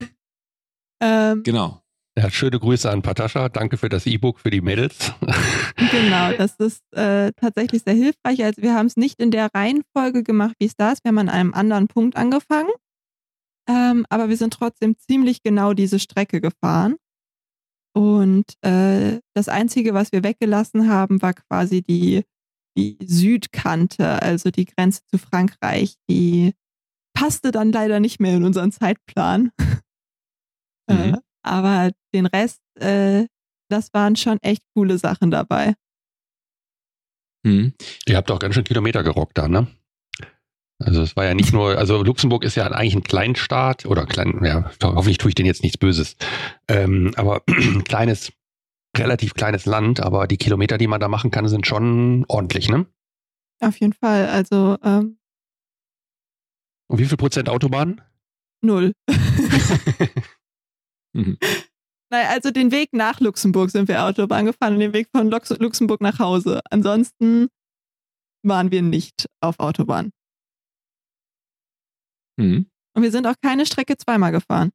[1.02, 1.82] ähm, genau.
[2.16, 3.48] Ja, schöne Grüße an Patascha.
[3.48, 5.12] Danke für das E-Book für die Mädels.
[5.90, 8.44] genau, das ist äh, tatsächlich sehr hilfreich.
[8.44, 11.02] Also wir haben es nicht in der Reihenfolge gemacht, wie es da ist.
[11.04, 12.70] Wir haben an einem anderen Punkt angefangen.
[13.66, 16.96] Ähm, aber wir sind trotzdem ziemlich genau diese Strecke gefahren.
[17.94, 22.24] Und äh, das Einzige, was wir weggelassen haben, war quasi die
[22.76, 26.54] die Südkante, also die Grenze zu Frankreich, die
[27.14, 29.50] passte dann leider nicht mehr in unseren Zeitplan.
[30.90, 31.14] Mhm.
[31.14, 33.26] Äh, aber den Rest, äh,
[33.70, 35.74] das waren schon echt coole Sachen dabei.
[37.44, 37.74] Mhm.
[38.06, 39.68] Ihr habt auch ganz schön Kilometer gerockt da, ne?
[40.80, 44.40] Also es war ja nicht nur, also Luxemburg ist ja eigentlich ein Kleinstaat oder klein,
[44.44, 46.16] ja, hoffentlich tue ich denen jetzt nichts Böses.
[46.68, 48.32] Ähm, aber ein kleines
[48.96, 52.86] relativ kleines Land, aber die Kilometer, die man da machen kann, sind schon ordentlich, ne?
[53.60, 54.26] Auf jeden Fall.
[54.26, 54.76] Also.
[54.82, 55.18] Ähm,
[56.88, 58.00] Und wie viel Prozent Autobahn?
[58.62, 58.92] Null.
[61.12, 61.38] mhm.
[62.10, 65.50] Naja, also den Weg nach Luxemburg sind wir Autobahn gefahren und den Weg von Lux
[65.50, 66.60] Luxemburg nach Hause.
[66.70, 67.48] Ansonsten
[68.44, 70.10] waren wir nicht auf Autobahn.
[72.38, 72.66] Mhm.
[72.94, 74.70] Und wir sind auch keine Strecke zweimal gefahren.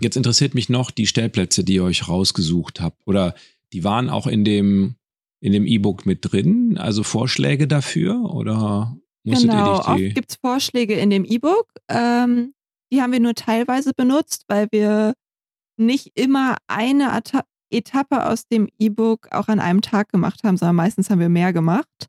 [0.00, 3.06] Jetzt interessiert mich noch die Stellplätze, die ihr euch rausgesucht habt.
[3.06, 3.34] Oder
[3.72, 4.96] die waren auch in dem
[5.40, 10.06] in dem E-Book mit drin, also Vorschläge dafür oder musstet genau, ihr dich die...
[10.06, 11.68] oft gibt es Vorschläge in dem E-Book.
[11.88, 12.54] Ähm,
[12.90, 15.14] die haben wir nur teilweise benutzt, weil wir
[15.76, 20.76] nicht immer eine Eta Etappe aus dem E-Book auch an einem Tag gemacht haben, sondern
[20.76, 22.08] meistens haben wir mehr gemacht.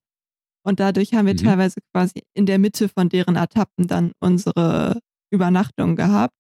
[0.64, 1.38] Und dadurch haben wir mhm.
[1.38, 5.00] teilweise quasi in der Mitte von deren Etappen dann unsere
[5.32, 6.37] Übernachtung gehabt.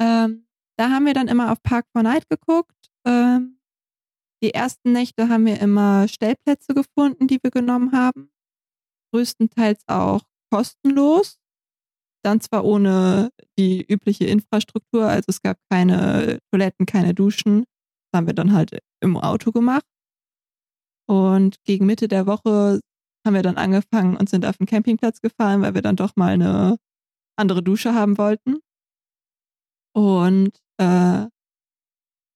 [0.00, 0.46] Ähm,
[0.78, 2.90] da haben wir dann immer auf Park for Night geguckt.
[3.06, 3.58] Ähm,
[4.42, 8.30] die ersten Nächte haben wir immer Stellplätze gefunden, die wir genommen haben.
[9.12, 11.38] Größtenteils auch kostenlos.
[12.24, 17.64] Dann zwar ohne die übliche Infrastruktur, also es gab keine Toiletten, keine Duschen.
[18.10, 19.84] Das haben wir dann halt im Auto gemacht.
[21.06, 22.80] Und gegen Mitte der Woche
[23.26, 26.32] haben wir dann angefangen und sind auf den Campingplatz gefahren, weil wir dann doch mal
[26.32, 26.76] eine
[27.36, 28.58] andere Dusche haben wollten.
[29.94, 31.26] Und äh,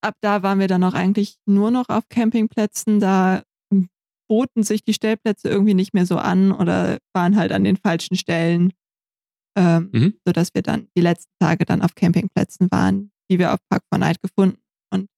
[0.00, 3.00] ab da waren wir dann auch eigentlich nur noch auf Campingplätzen.
[3.00, 3.42] Da
[4.28, 8.16] boten sich die Stellplätze irgendwie nicht mehr so an oder waren halt an den falschen
[8.16, 8.72] Stellen,
[9.56, 10.14] ähm, mhm.
[10.24, 13.98] sodass wir dann die letzten Tage dann auf Campingplätzen waren, die wir auf Park for
[13.98, 14.60] Night gefunden
[14.92, 15.08] und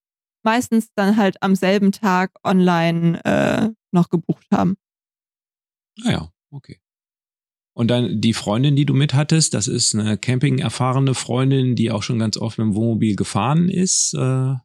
[0.43, 4.75] meistens dann halt am selben Tag online äh, noch gebucht haben.
[6.05, 6.80] Ah ja, okay.
[7.73, 12.03] Und dann die Freundin, die du mit hattest, das ist eine Camping-erfahrene Freundin, die auch
[12.03, 14.13] schon ganz oft mit dem Wohnmobil gefahren ist.
[14.13, 14.55] Äh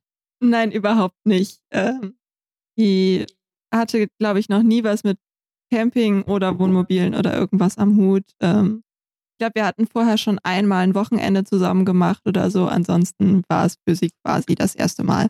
[0.41, 1.61] Nein, überhaupt nicht.
[1.71, 2.17] Ähm,
[2.79, 3.25] die
[3.73, 5.19] hatte, glaube ich, noch nie was mit
[5.73, 8.25] Camping oder Wohnmobilen oder irgendwas am Hut.
[8.41, 8.83] Ähm,
[9.35, 12.67] ich glaube, wir hatten vorher schon einmal ein Wochenende zusammen gemacht oder so.
[12.67, 15.29] Ansonsten war es für sie quasi das erste Mal.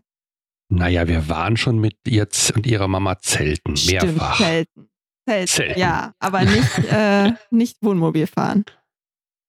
[0.68, 4.34] Naja, wir waren schon mit ihr und ihrer Mama zelten, mehrfach.
[4.34, 4.88] Stimmt, zelten.
[5.26, 5.80] Zelten, zelten.
[5.80, 8.64] ja, aber nicht, äh, nicht Wohnmobil fahren.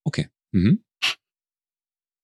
[0.04, 0.30] Okay.
[0.52, 0.84] Mhm.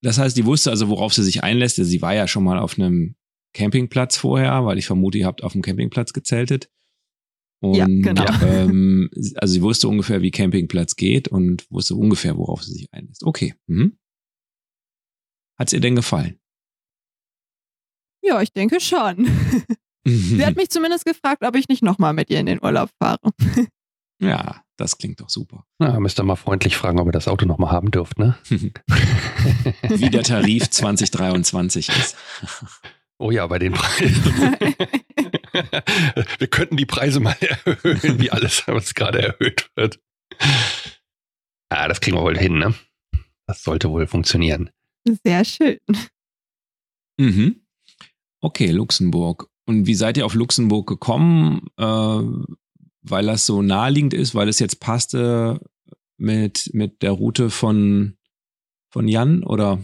[0.01, 1.77] Das heißt, die wusste also, worauf sie sich einlässt.
[1.77, 3.15] Sie war ja schon mal auf einem
[3.53, 6.69] Campingplatz vorher, weil ich vermute, ihr habt auf dem Campingplatz gezeltet.
[7.61, 8.25] Und, ja, genau.
[8.43, 13.23] Ähm, also sie wusste ungefähr, wie Campingplatz geht und wusste ungefähr, worauf sie sich einlässt.
[13.23, 13.53] Okay.
[13.67, 13.97] Mhm.
[15.57, 16.39] Hat es ihr denn gefallen?
[18.21, 19.27] Ja, ich denke schon.
[20.05, 23.19] sie hat mich zumindest gefragt, ob ich nicht nochmal mit ihr in den Urlaub fahre.
[24.19, 25.65] ja, das klingt doch super.
[25.79, 28.37] Na, müsst ihr mal freundlich fragen, ob ihr das Auto nochmal haben dürft, ne?
[28.49, 32.17] Wie der Tarif 2023 ist.
[33.19, 34.23] Oh ja, bei den Preisen.
[36.39, 39.99] Wir könnten die Preise mal erhöhen, wie alles, was gerade erhöht wird.
[41.69, 42.73] Ah, das kriegen wir wohl hin, ne?
[43.45, 44.71] Das sollte wohl funktionieren.
[45.23, 45.79] Sehr schön.
[47.17, 47.61] Mhm.
[48.41, 49.49] Okay, Luxemburg.
[49.65, 51.67] Und wie seid ihr auf Luxemburg gekommen?
[51.77, 52.21] Äh,
[53.03, 55.59] weil das so naheliegend ist, weil es jetzt passte
[56.17, 58.17] mit, mit der Route von,
[58.91, 59.79] von Jan oder?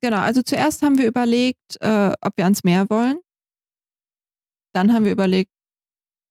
[0.00, 3.20] Genau, also zuerst haben wir überlegt, äh, ob wir ans Meer wollen.
[4.72, 5.50] Dann haben wir überlegt,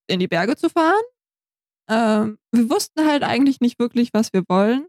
[0.08, 1.02] in die Berge zu fahren.
[1.88, 4.88] Ähm, wir wussten halt eigentlich nicht wirklich, was wir wollen.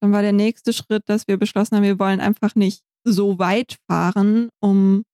[0.00, 3.78] Dann war der nächste Schritt, dass wir beschlossen haben, wir wollen einfach nicht so weit
[3.88, 5.04] fahren, um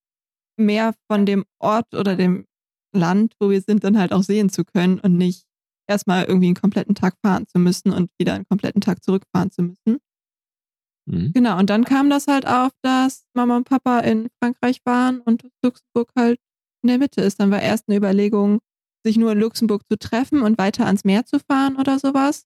[0.56, 2.46] mehr von dem Ort oder dem
[2.94, 5.44] Land, wo wir sind, dann halt auch sehen zu können und nicht
[5.88, 9.62] erstmal irgendwie einen kompletten Tag fahren zu müssen und wieder einen kompletten Tag zurückfahren zu
[9.62, 9.98] müssen.
[11.06, 11.32] Mhm.
[11.32, 15.48] Genau, und dann kam das halt auf, dass Mama und Papa in Frankreich waren und
[15.64, 16.38] Luxemburg halt
[16.82, 17.40] in der Mitte ist.
[17.40, 18.60] Dann war erst eine Überlegung,
[19.04, 22.44] sich nur in Luxemburg zu treffen und weiter ans Meer zu fahren oder sowas.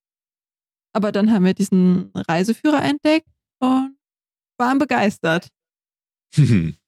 [0.93, 3.29] Aber dann haben wir diesen Reiseführer entdeckt
[3.59, 3.97] und
[4.57, 5.49] waren begeistert.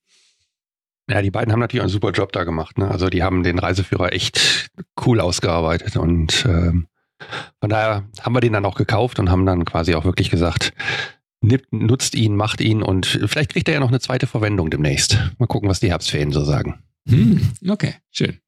[1.09, 2.77] Ja, die beiden haben natürlich einen super Job da gemacht.
[2.77, 2.89] Ne?
[2.89, 4.69] Also die haben den Reiseführer echt
[5.05, 6.87] cool ausgearbeitet und ähm,
[7.59, 10.73] von daher haben wir den dann auch gekauft und haben dann quasi auch wirklich gesagt,
[11.71, 15.17] nutzt ihn, macht ihn und vielleicht kriegt er ja noch eine zweite Verwendung demnächst.
[15.37, 16.83] Mal gucken, was die Herbstferien so sagen.
[17.07, 18.39] Hm, okay, schön.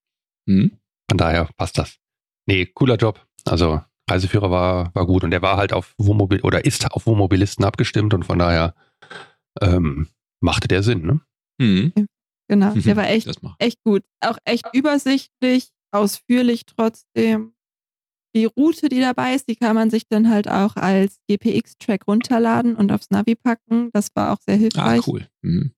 [0.47, 0.72] Hm.
[1.09, 1.97] Von daher passt das.
[2.45, 3.26] Nee, cooler Job.
[3.45, 7.66] Also Reiseführer war, war gut und der war halt auf Wohnmobil oder ist auf Wohnmobilisten
[7.66, 8.76] abgestimmt und von daher
[9.62, 10.07] ähm,
[10.41, 11.22] machte der Sinn, ne?
[11.62, 11.93] Hm.
[12.52, 13.30] Genau, der war echt,
[13.60, 14.04] echt gut.
[14.20, 17.54] Auch echt übersichtlich, ausführlich trotzdem
[18.36, 22.76] die Route, die dabei ist, die kann man sich dann halt auch als GPX-Track runterladen
[22.76, 23.89] und aufs Navi packen.
[23.93, 25.02] Das war auch sehr ah, hilfreich.
[25.02, 25.28] Ah, cool.
[25.41, 25.72] Mhm.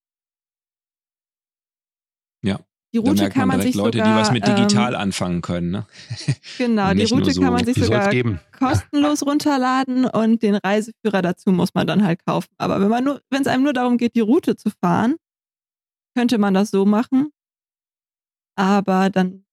[2.43, 2.59] Ja.
[2.93, 4.99] Die Route da merkt kann man, man sich Leute, sogar, die was mit digital ähm,
[4.99, 5.71] anfangen können.
[5.71, 5.87] Ne?
[6.59, 8.11] Genau, die Route so, kann man sich sogar
[8.51, 12.49] kostenlos runterladen und den Reiseführer dazu muss man dann halt kaufen.
[12.57, 15.15] Aber wenn man nur, wenn es einem nur darum geht, die Route zu fahren,
[16.15, 17.31] könnte man das so machen.
[18.55, 19.45] Aber dann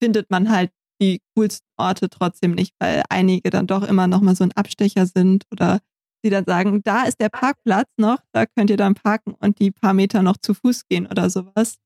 [0.00, 4.34] findet man halt die coolsten Orte trotzdem nicht, weil einige dann doch immer noch mal
[4.34, 5.80] so ein Abstecher sind oder
[6.22, 9.70] sie dann sagen, da ist der Parkplatz noch, da könnt ihr dann parken und die
[9.70, 11.78] paar Meter noch zu Fuß gehen oder sowas.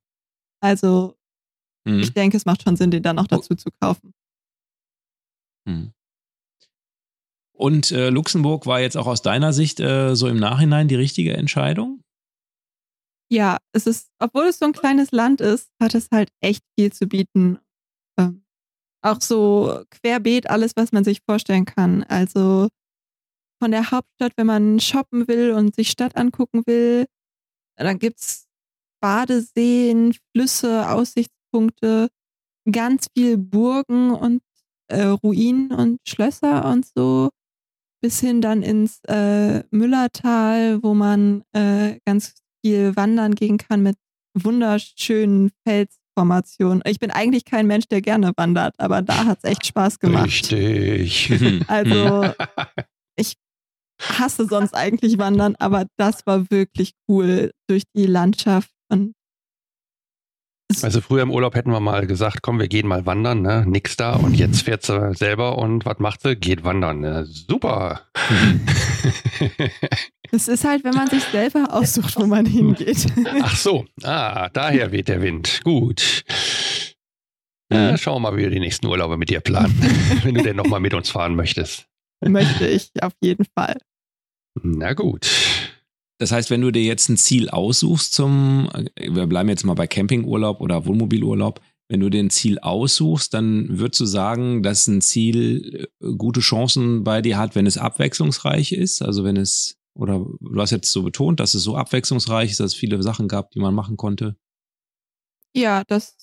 [0.61, 1.17] Also
[1.85, 2.01] mhm.
[2.01, 3.37] ich denke, es macht schon Sinn, den dann noch oh.
[3.37, 4.15] dazu zu kaufen.
[5.67, 5.93] Mhm.
[7.53, 11.37] Und äh, Luxemburg war jetzt auch aus deiner Sicht äh, so im Nachhinein die richtige
[11.37, 12.03] Entscheidung?
[13.33, 16.93] Ja, es ist, obwohl es so ein kleines Land ist, hat es halt echt viel
[16.93, 17.59] zu bieten.
[18.19, 18.45] Ähm,
[19.03, 22.05] auch so querbeet alles, was man sich vorstellen kann.
[22.05, 22.69] Also
[23.63, 27.07] von der Hauptstadt, wenn man shoppen will und sich Stadt angucken will,
[27.77, 28.47] dann gibt es
[29.03, 32.09] Badeseen, Flüsse, Aussichtspunkte,
[32.71, 34.43] ganz viel Burgen und
[34.89, 37.31] äh, Ruinen und Schlösser und so,
[38.03, 43.97] bis hin dann ins äh, Müllertal, wo man äh, ganz viel wandern gehen kann mit
[44.35, 46.83] wunderschönen Felsformationen.
[46.87, 50.27] Ich bin eigentlich kein Mensch, der gerne wandert, aber da hat es echt Spaß gemacht.
[50.27, 51.31] Richtig.
[51.69, 52.33] Also
[53.17, 53.35] ich
[54.01, 59.13] hasse sonst eigentlich Wandern, aber das war wirklich cool durch die Landschaft und
[60.83, 63.65] also früher im Urlaub hätten wir mal gesagt, komm, wir gehen mal wandern, ne?
[63.67, 64.15] Nix da.
[64.15, 66.37] Und jetzt fährt sie selber und was macht sie?
[66.37, 67.01] Geht wandern.
[67.01, 67.27] Ne?
[67.27, 68.03] Super.
[70.33, 73.07] Es ist halt, wenn man sich selber aussucht, wo man hingeht.
[73.43, 75.61] Ach so, ah, daher weht der Wind.
[75.65, 76.25] Gut.
[77.73, 79.77] Ja, schauen wir mal, wie wir die nächsten Urlaube mit dir planen,
[80.23, 81.87] wenn du denn nochmal mit uns fahren möchtest.
[82.25, 83.79] Möchte ich, auf jeden Fall.
[84.63, 85.29] Na gut.
[86.21, 89.87] Das heißt, wenn du dir jetzt ein Ziel aussuchst zum, wir bleiben jetzt mal bei
[89.87, 95.89] Campingurlaub oder Wohnmobilurlaub, wenn du den Ziel aussuchst, dann würdest du sagen, dass ein Ziel
[95.99, 100.61] äh, gute Chancen bei dir hat, wenn es abwechslungsreich ist, also wenn es, oder du
[100.61, 103.61] hast jetzt so betont, dass es so abwechslungsreich ist, dass es viele Sachen gab, die
[103.61, 104.37] man machen konnte.
[105.57, 106.17] Ja, das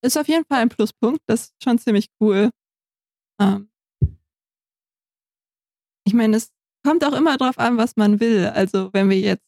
[0.00, 1.22] ist auf jeden Fall ein Pluspunkt.
[1.26, 2.50] Das ist schon ziemlich cool.
[3.40, 3.68] Ähm
[6.06, 6.52] ich meine, es
[6.84, 8.46] kommt auch immer drauf an, was man will.
[8.46, 9.44] Also wenn wir jetzt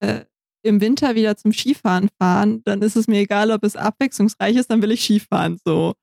[0.00, 0.24] äh,
[0.62, 4.70] im Winter wieder zum Skifahren fahren, dann ist es mir egal, ob es abwechslungsreich ist,
[4.70, 5.94] dann will ich Skifahren so.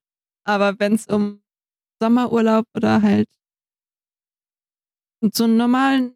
[0.45, 1.41] Aber wenn es um
[2.01, 3.29] Sommerurlaub oder halt
[5.33, 6.15] so einen normalen,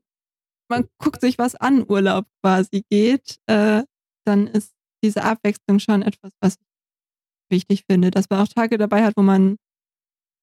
[0.70, 3.84] man guckt sich was an Urlaub quasi geht, äh,
[4.26, 9.05] dann ist diese Abwechslung schon etwas, was ich wichtig finde, dass man auch Tage dabei
[9.05, 9.57] hat, wo man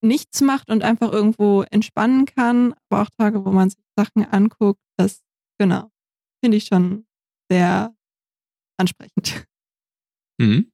[0.04, 4.80] nichts macht und einfach irgendwo entspannen kann, aber auch Tage, wo man sich Sachen anguckt,
[4.96, 5.22] das,
[5.58, 5.90] genau,
[6.42, 7.06] finde ich schon
[7.50, 7.94] sehr
[8.78, 9.46] ansprechend.
[10.40, 10.70] Mhm.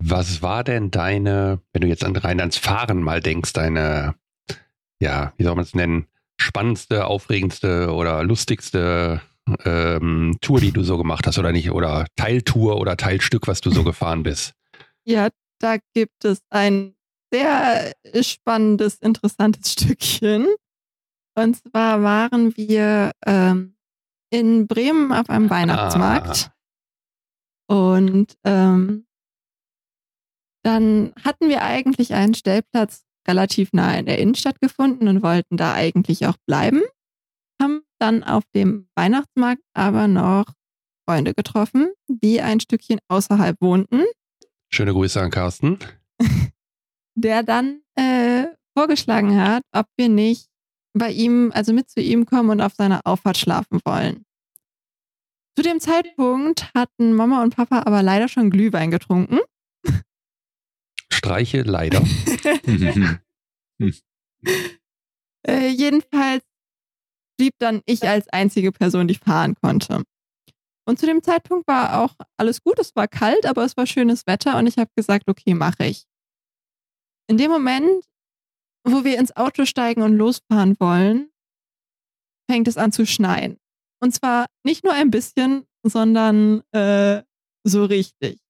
[0.00, 4.14] Was war denn deine, wenn du jetzt an rein ans Fahren mal denkst, deine,
[5.02, 6.06] ja, wie soll man es nennen,
[6.40, 9.20] spannendste, aufregendste oder lustigste
[9.64, 11.70] ähm, Tour, die du so gemacht hast oder nicht?
[11.70, 14.52] Oder Teiltour oder Teilstück, was du so gefahren bist?
[15.04, 15.28] Ja,
[15.58, 16.94] da gibt es ein
[17.32, 20.46] sehr spannendes, interessantes Stückchen.
[21.36, 23.76] Und zwar waren wir ähm,
[24.30, 26.50] in Bremen auf einem Weihnachtsmarkt.
[27.70, 27.74] Ah.
[27.74, 29.06] Und ähm,
[30.64, 35.74] dann hatten wir eigentlich einen Stellplatz relativ nah in der Innenstadt gefunden und wollten da
[35.74, 36.82] eigentlich auch bleiben
[37.98, 40.46] dann auf dem Weihnachtsmarkt aber noch
[41.08, 44.04] Freunde getroffen, die ein Stückchen außerhalb wohnten.
[44.70, 45.78] Schöne Grüße an Carsten.
[47.14, 48.46] Der dann äh,
[48.76, 50.48] vorgeschlagen hat, ob wir nicht
[50.92, 54.24] bei ihm, also mit zu ihm kommen und auf seiner Auffahrt schlafen wollen.
[55.56, 59.40] Zu dem Zeitpunkt hatten Mama und Papa aber leider schon Glühwein getrunken.
[61.10, 62.00] Streiche leider.
[65.46, 66.44] äh, jedenfalls
[67.38, 70.02] blieb dann ich als einzige Person, die fahren konnte.
[70.86, 72.78] Und zu dem Zeitpunkt war auch alles gut.
[72.78, 76.04] Es war kalt, aber es war schönes Wetter und ich habe gesagt, okay, mache ich.
[77.28, 78.04] In dem Moment,
[78.84, 81.30] wo wir ins Auto steigen und losfahren wollen,
[82.50, 83.58] fängt es an zu schneien.
[84.00, 87.22] Und zwar nicht nur ein bisschen, sondern äh,
[87.64, 88.40] so richtig.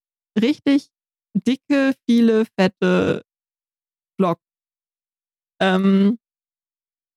[0.41, 0.91] Richtig
[1.34, 3.24] dicke, viele, fette
[4.18, 4.41] Block.
[5.61, 6.18] Ähm,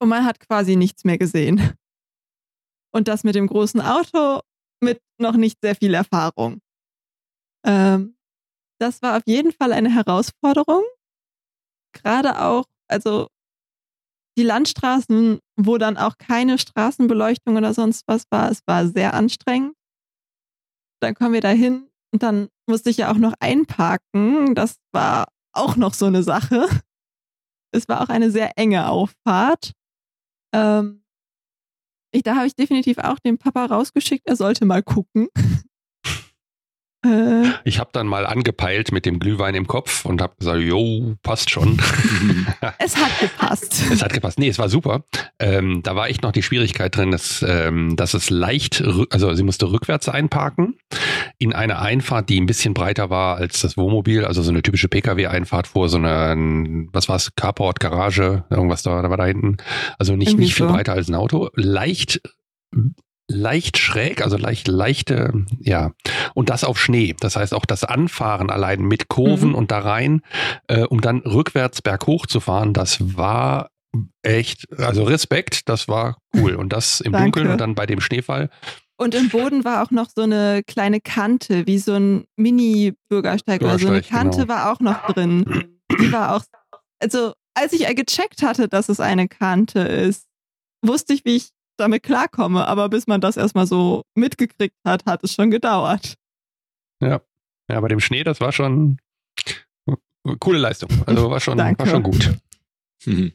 [0.02, 1.74] und man hat quasi nichts mehr gesehen.
[2.94, 4.42] Und das mit dem großen Auto
[4.82, 6.60] mit noch nicht sehr viel Erfahrung.
[7.66, 8.18] Ähm,
[8.80, 10.84] das war auf jeden Fall eine Herausforderung.
[11.94, 13.28] Gerade auch, also
[14.38, 19.76] die Landstraßen, wo dann auch keine Straßenbeleuchtung oder sonst was war, es war sehr anstrengend.
[21.00, 24.56] Dann kommen wir dahin und dann musste ich ja auch noch einparken.
[24.56, 26.68] Das war auch noch so eine Sache.
[27.74, 29.74] Es war auch eine sehr enge Auffahrt.
[30.54, 31.04] Ähm,
[32.14, 35.28] ich, da habe ich definitiv auch den Papa rausgeschickt, er sollte mal gucken.
[37.04, 37.50] Äh.
[37.64, 41.50] ich habe dann mal angepeilt mit dem Glühwein im Kopf und habe gesagt, jo, passt
[41.50, 41.78] schon.
[42.78, 43.84] es hat gepasst.
[43.92, 44.40] Es hat gepasst.
[44.40, 45.04] Nee, es war super.
[45.40, 49.44] Ähm, da war echt noch die Schwierigkeit drin, dass, ähm, dass es leicht, also sie
[49.44, 50.78] musste rückwärts einparken
[51.38, 54.88] in eine Einfahrt, die ein bisschen breiter war als das Wohnmobil, also so eine typische
[54.88, 56.36] Pkw-Einfahrt vor so einer,
[56.94, 59.58] was war es, Carport, Garage, irgendwas da, da war da hinten.
[59.98, 60.74] Also nicht, nicht viel so.
[60.74, 61.50] breiter als ein Auto.
[61.56, 62.22] Leicht
[63.32, 65.92] leicht schräg, also leicht, leichte, ja.
[66.34, 67.16] Und das auf Schnee.
[67.20, 69.56] Das heißt auch das Anfahren allein mit Kurven mhm.
[69.56, 70.22] und da rein,
[70.68, 73.70] äh, um dann rückwärts berghoch zu fahren, das war
[74.24, 76.56] echt, also Respekt, das war cool.
[76.56, 78.50] Und das im Dunkeln und dann bei dem Schneefall.
[78.98, 83.80] Und im Boden war auch noch so eine kleine Kante, wie so ein Mini-Bürgersteig oder
[83.80, 84.48] so eine Kante genau.
[84.50, 85.80] war auch noch drin.
[86.00, 86.44] Die war auch,
[87.00, 90.28] also als ich gecheckt hatte, dass es eine Kante ist,
[90.84, 91.50] wusste ich, wie ich
[91.82, 92.68] damit klarkomme.
[92.68, 96.16] Aber bis man das erstmal so mitgekriegt hat, hat es schon gedauert.
[97.02, 97.22] Ja.
[97.70, 98.98] Ja, bei dem Schnee, das war schon
[100.40, 100.90] coole Leistung.
[101.06, 102.38] Also war schon, war schon gut.
[103.06, 103.34] Mhm.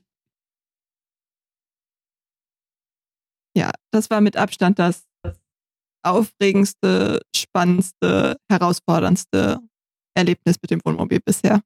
[3.56, 5.06] Ja, das war mit Abstand das
[6.04, 9.58] aufregendste, spannendste, herausforderndste
[10.14, 11.62] Erlebnis mit dem Wohnmobil bisher.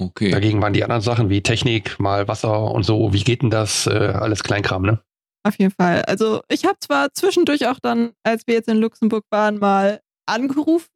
[0.00, 0.30] Okay.
[0.30, 3.12] Dagegen waren die anderen Sachen wie Technik, mal Wasser und so.
[3.12, 3.86] Wie geht denn das?
[3.86, 5.02] Äh, alles Kleinkram, ne?
[5.42, 6.02] Auf jeden Fall.
[6.02, 10.88] Also ich habe zwar zwischendurch auch dann, als wir jetzt in Luxemburg waren, mal angerufen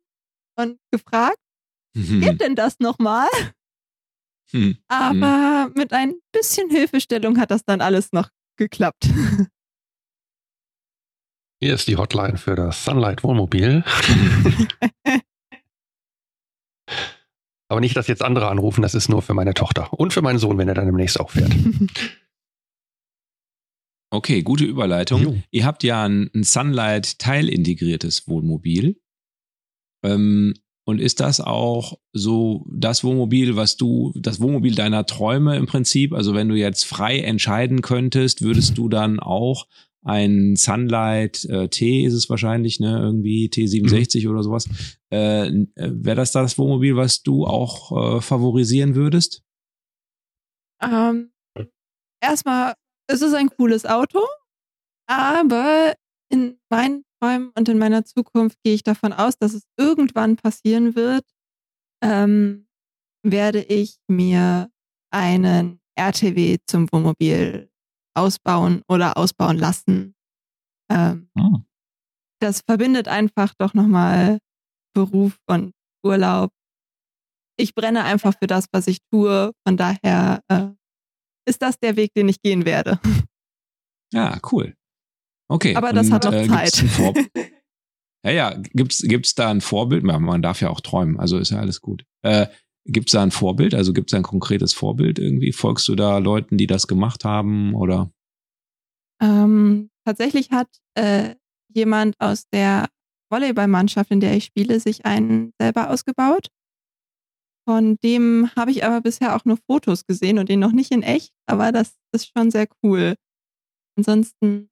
[0.56, 1.38] und gefragt,
[1.94, 2.20] mhm.
[2.20, 3.28] geht denn das nochmal?
[4.52, 4.78] Mhm.
[4.88, 9.08] Aber mit ein bisschen Hilfestellung hat das dann alles noch geklappt.
[11.60, 13.84] Hier ist die Hotline für das Sunlight Wohnmobil.
[17.74, 20.38] Aber nicht, dass jetzt andere anrufen, das ist nur für meine Tochter und für meinen
[20.38, 21.52] Sohn, wenn er dann demnächst auch fährt.
[24.10, 25.22] Okay, gute Überleitung.
[25.22, 25.36] Jo.
[25.50, 29.00] Ihr habt ja ein, ein Sunlight-teilintegriertes Wohnmobil.
[30.04, 30.54] Ähm,
[30.84, 36.12] und ist das auch so das Wohnmobil, was du, das Wohnmobil deiner Träume im Prinzip?
[36.12, 39.66] Also wenn du jetzt frei entscheiden könntest, würdest du dann auch
[40.04, 44.30] ein Sunlight äh, T ist es wahrscheinlich, ne, irgendwie T67 mhm.
[44.30, 44.68] oder sowas.
[45.10, 49.42] Äh, äh, Wäre das das Wohnmobil, was du auch äh, favorisieren würdest?
[50.82, 51.32] Ähm,
[52.22, 52.74] erstmal,
[53.10, 54.20] es ist ein cooles Auto,
[55.08, 55.94] aber
[56.30, 60.94] in meinen Träumen und in meiner Zukunft gehe ich davon aus, dass es irgendwann passieren
[60.94, 61.24] wird,
[62.02, 62.66] ähm,
[63.22, 64.70] werde ich mir
[65.10, 67.70] einen RTW zum Wohnmobil
[68.14, 70.14] ausbauen oder ausbauen lassen.
[70.90, 71.58] Ähm, oh.
[72.40, 74.38] Das verbindet einfach doch nochmal
[74.94, 75.72] Beruf und
[76.04, 76.50] Urlaub.
[77.56, 79.52] Ich brenne einfach für das, was ich tue.
[79.66, 80.68] Von daher äh,
[81.48, 83.00] ist das der Weg, den ich gehen werde.
[84.12, 84.74] Ja, cool.
[85.48, 85.74] Okay.
[85.76, 86.84] Aber das und, hat noch äh, Zeit.
[88.24, 90.04] ja, ja, gibt's gibt's da ein Vorbild?
[90.04, 92.04] Man darf ja auch träumen, also ist ja alles gut.
[92.22, 92.46] Äh,
[92.86, 93.74] Gibt es da ein Vorbild?
[93.74, 95.52] Also gibt es ein konkretes Vorbild irgendwie?
[95.52, 98.10] Folgst du da Leuten, die das gemacht haben oder?
[99.22, 101.34] Ähm, tatsächlich hat äh,
[101.68, 102.88] jemand aus der
[103.30, 106.48] Volleyballmannschaft, in der ich spiele, sich einen selber ausgebaut.
[107.66, 111.02] Von dem habe ich aber bisher auch nur Fotos gesehen und den noch nicht in
[111.02, 113.14] echt, aber das ist schon sehr cool.
[113.96, 114.68] Ansonsten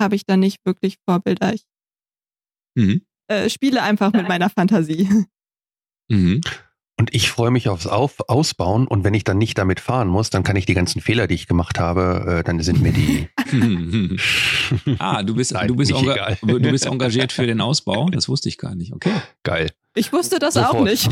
[0.00, 1.54] habe ich da nicht wirklich Vorbilder.
[1.54, 1.64] Ich
[2.76, 3.06] mhm.
[3.28, 5.08] äh, spiele einfach mit meiner Fantasie.
[6.10, 6.40] Mhm.
[7.00, 10.28] Und ich freue mich aufs Auf Ausbauen und wenn ich dann nicht damit fahren muss,
[10.28, 13.26] dann kann ich die ganzen Fehler, die ich gemacht habe, äh, dann sind mir die.
[14.98, 18.10] ah, du bist, Nein, du, bist du bist engagiert für den Ausbau?
[18.10, 18.92] Das wusste ich gar nicht.
[18.92, 19.14] Okay.
[19.44, 19.70] Geil.
[19.94, 20.74] Ich wusste das Sofort.
[20.74, 21.08] auch nicht.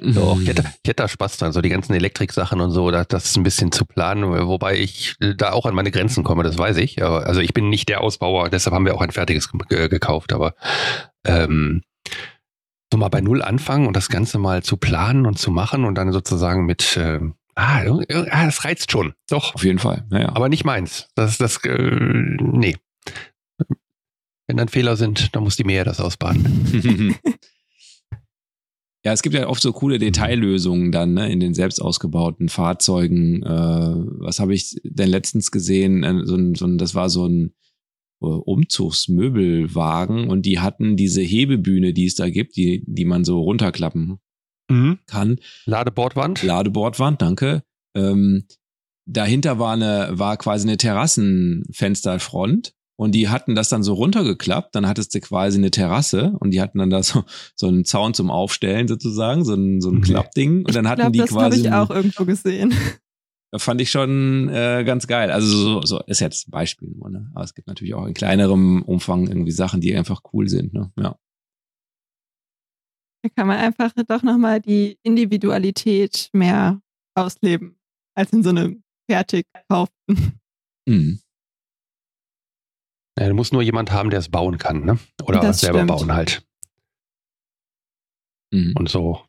[0.00, 3.08] Doch, ich hätte, ich hätte da Spaß dran, so die ganzen Elektrik-Sachen und so, das,
[3.08, 6.58] das ist ein bisschen zu planen, wobei ich da auch an meine Grenzen komme, das
[6.58, 7.02] weiß ich.
[7.02, 10.54] Aber, also ich bin nicht der Ausbauer, deshalb haben wir auch ein fertiges gekauft, aber
[11.24, 11.80] ähm,
[12.96, 15.96] so mal bei Null anfangen und das Ganze mal zu planen und zu machen und
[15.96, 17.20] dann sozusagen mit, äh,
[17.54, 17.84] ah,
[18.46, 19.12] das reizt schon.
[19.28, 19.54] Doch.
[19.54, 20.06] Auf jeden Fall.
[20.10, 21.08] Ja, Aber nicht meins.
[21.14, 21.90] Das ist das, äh,
[22.40, 22.76] nee.
[24.48, 27.18] Wenn dann Fehler sind, dann muss die Meer das ausbaden.
[29.04, 33.40] Ja, es gibt ja oft so coole Detaillösungen dann ne, in den selbst ausgebauten Fahrzeugen.
[33.44, 36.02] Äh, was habe ich denn letztens gesehen?
[36.02, 37.54] Äh, so ein, so ein, das war so ein
[38.18, 44.18] Umzugsmöbelwagen und die hatten diese Hebebühne, die es da gibt, die, die man so runterklappen
[44.70, 44.98] mhm.
[45.06, 45.38] kann.
[45.66, 46.42] Ladebordwand?
[46.42, 47.62] Ladebordwand, danke.
[47.94, 48.46] Ähm,
[49.06, 54.86] dahinter war eine, war quasi eine Terrassenfensterfront und die hatten das dann so runtergeklappt, dann
[54.86, 58.30] hattest du quasi eine Terrasse und die hatten dann da so, so einen Zaun zum
[58.30, 61.62] Aufstellen sozusagen, so ein, so ein Klappding und dann hatten glaub, die das quasi.
[61.62, 62.74] Das habe ich auch irgendwo gesehen.
[63.56, 65.30] Fand ich schon äh, ganz geil.
[65.30, 67.30] Also so, so ist jetzt ein Beispiel nur, ne?
[67.34, 70.92] Aber es gibt natürlich auch in kleinerem Umfang irgendwie Sachen, die einfach cool sind, ne?
[70.98, 71.18] Ja.
[73.22, 76.80] Da kann man einfach doch nochmal die Individualität mehr
[77.14, 77.78] ausleben,
[78.14, 80.40] als in so einem fertig gekauften.
[80.88, 81.20] Mhm.
[83.18, 84.98] Ja, du musst nur jemand haben, der es bauen kann, ne?
[85.24, 85.88] Oder das selber stimmt.
[85.88, 86.46] bauen halt.
[88.52, 88.74] Mhm.
[88.76, 89.24] Und so,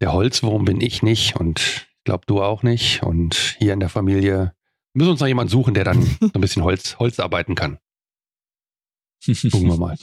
[0.00, 3.02] der Holzwurm bin ich nicht und glaube, du auch nicht.
[3.02, 4.54] Und hier in der Familie
[4.94, 7.78] müssen uns noch jemanden suchen, der dann so ein bisschen Holz, Holz arbeiten kann.
[9.24, 9.96] Gucken wir mal.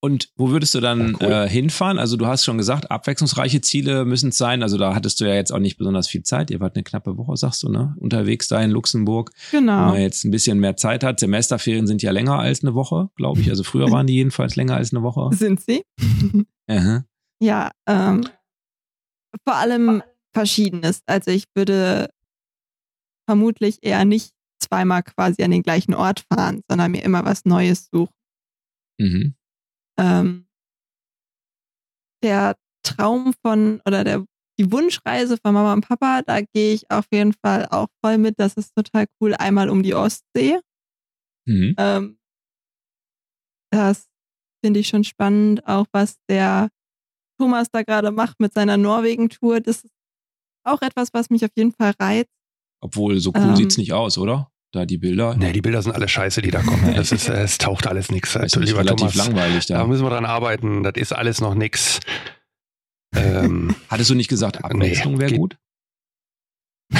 [0.00, 1.32] Und wo würdest du dann ja, cool.
[1.32, 1.98] äh, hinfahren?
[1.98, 4.62] Also du hast schon gesagt, abwechslungsreiche Ziele müssen es sein.
[4.62, 6.50] Also da hattest du ja jetzt auch nicht besonders viel Zeit.
[6.50, 7.96] Ihr wart eine knappe Woche, sagst du, ne?
[7.98, 9.30] Unterwegs da in Luxemburg.
[9.50, 9.72] Genau.
[9.72, 11.18] Wenn man jetzt ein bisschen mehr Zeit hat.
[11.18, 13.48] Semesterferien sind ja länger als eine Woche, glaube ich.
[13.48, 15.34] Also früher waren die jedenfalls länger als eine Woche.
[15.34, 15.82] Sind sie?
[16.68, 17.04] Aha.
[17.40, 18.26] Ja, ähm,
[19.46, 20.02] vor allem
[20.34, 21.02] Verschiedenes.
[21.06, 22.10] Also ich würde
[23.28, 27.88] vermutlich eher nicht zweimal quasi an den gleichen Ort fahren, sondern mir immer was Neues
[27.92, 28.14] suchen.
[28.98, 29.34] Mhm.
[29.98, 30.46] Ähm,
[32.22, 34.24] der Traum von oder der
[34.58, 38.38] die Wunschreise von Mama und Papa, da gehe ich auf jeden Fall auch voll mit.
[38.38, 39.34] Das ist total cool.
[39.34, 40.60] Einmal um die Ostsee.
[41.46, 41.74] Mhm.
[41.76, 42.18] Ähm,
[43.72, 44.08] das
[44.64, 46.68] finde ich schon spannend, auch was der
[47.38, 49.60] Thomas da gerade macht mit seiner Norwegen-Tour.
[49.60, 49.92] Das ist
[50.64, 52.30] auch etwas, was mich auf jeden Fall reizt.
[52.80, 54.50] Obwohl, so cool ähm, sieht es nicht aus, oder?
[54.72, 55.36] Da die Bilder.
[55.36, 56.94] Nee, die Bilder sind alle scheiße, die da kommen.
[56.96, 58.32] Das ist, es taucht alles nichts.
[58.32, 59.78] Das ist lieber relativ Thomas, langweilig da.
[59.78, 60.82] Da müssen wir dran arbeiten.
[60.82, 62.00] Das ist alles noch nichts.
[63.14, 65.56] Ähm, Hattest du nicht gesagt, Abwechslung nee, wäre gut?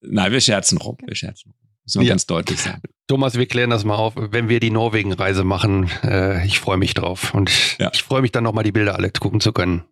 [0.00, 0.98] Nein, wir scherzen rum.
[1.06, 1.68] Wir scherzen rum.
[1.84, 2.12] Müssen wir ja.
[2.12, 2.82] ganz deutlich sagen.
[3.06, 4.14] Thomas, wir klären das mal auf.
[4.16, 7.34] Wenn wir die Norwegen-Reise machen, äh, ich freue mich drauf.
[7.34, 7.90] Und ja.
[7.92, 9.84] ich freue mich dann nochmal die Bilder alle gucken zu können.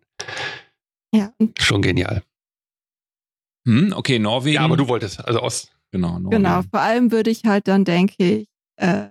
[1.13, 1.33] Ja.
[1.59, 2.23] Schon genial.
[3.67, 4.55] Hm, okay, Norwegen.
[4.55, 5.73] Ja, aber du wolltest, also Ost.
[5.91, 6.43] Genau, Norwegen.
[6.43, 8.47] Genau, vor allem würde ich halt dann, denke ich,
[8.77, 9.09] äh,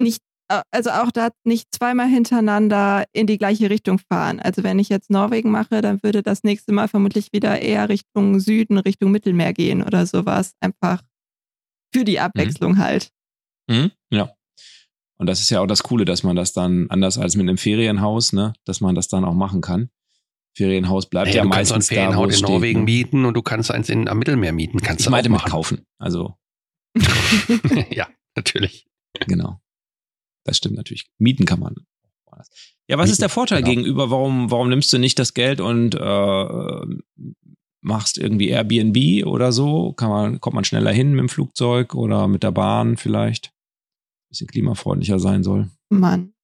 [0.00, 4.40] nicht, äh, also auch da nicht zweimal hintereinander in die gleiche Richtung fahren.
[4.40, 8.40] Also wenn ich jetzt Norwegen mache, dann würde das nächste Mal vermutlich wieder eher Richtung
[8.40, 10.52] Süden, Richtung Mittelmeer gehen oder sowas.
[10.60, 11.02] Einfach
[11.92, 12.78] für die Abwechslung mhm.
[12.78, 13.10] halt.
[13.68, 14.32] Mhm, ja.
[15.18, 17.58] Und das ist ja auch das Coole, dass man das dann anders als mit einem
[17.58, 19.90] Ferienhaus, ne, dass man das dann auch machen kann.
[20.60, 21.74] Ferienhaus bleibt naja, ja meistens da.
[21.74, 22.84] Du kannst ein Ferienhaus in Norwegen ne?
[22.84, 24.78] mieten und du kannst eins in, am Mittelmeer mieten.
[24.80, 25.86] Kannst ich meinte mit kaufen.
[25.98, 26.34] Also.
[27.90, 28.86] ja, natürlich.
[29.26, 29.58] Genau.
[30.44, 31.10] Das stimmt natürlich.
[31.18, 31.76] Mieten kann man.
[32.88, 33.74] Ja, was ist der Vorteil genau.
[33.74, 34.10] gegenüber?
[34.10, 36.80] Warum, warum nimmst du nicht das Geld und äh,
[37.80, 39.94] machst irgendwie Airbnb oder so?
[39.94, 43.46] Kann man, kommt man schneller hin mit dem Flugzeug oder mit der Bahn vielleicht?
[43.46, 45.70] Ein bisschen klimafreundlicher sein soll.
[45.88, 46.34] Man,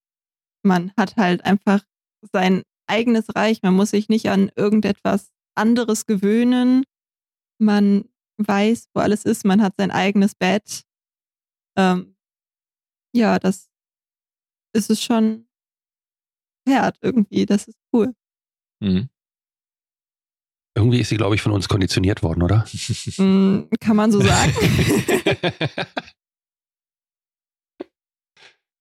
[0.63, 1.83] man hat halt einfach
[2.33, 3.63] sein eigenes Reich.
[3.63, 6.85] Man muss sich nicht an irgendetwas anderes gewöhnen.
[7.59, 8.05] Man
[8.39, 9.45] weiß, wo alles ist.
[9.45, 10.83] Man hat sein eigenes Bett.
[11.77, 12.17] Ähm,
[13.15, 13.69] ja, das
[14.75, 15.47] ist es schon
[16.67, 17.47] wert irgendwie.
[17.47, 18.15] Das ist cool.
[18.81, 19.09] Mhm.
[20.77, 22.67] Irgendwie ist sie, glaube ich, von uns konditioniert worden, oder?
[23.17, 24.53] Mm, kann man so sagen.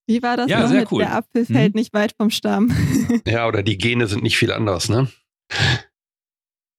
[0.08, 1.00] Wie war das ja, noch sehr mit cool.
[1.00, 1.80] der Apfel fällt mhm.
[1.80, 2.72] nicht weit vom Stamm?
[3.28, 5.08] ja, oder die Gene sind nicht viel anders, ne?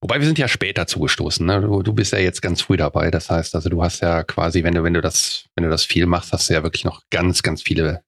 [0.00, 1.60] Wobei wir sind ja später zugestoßen, ne?
[1.62, 3.10] Du, du, bist ja jetzt ganz früh dabei.
[3.10, 5.84] Das heißt, also du hast ja quasi, wenn du, wenn du das, wenn du das
[5.84, 8.04] viel machst, hast du ja wirklich noch ganz, ganz viele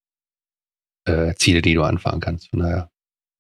[1.07, 2.51] äh, Ziele, die du anfahren kannst.
[2.51, 2.91] Von daher,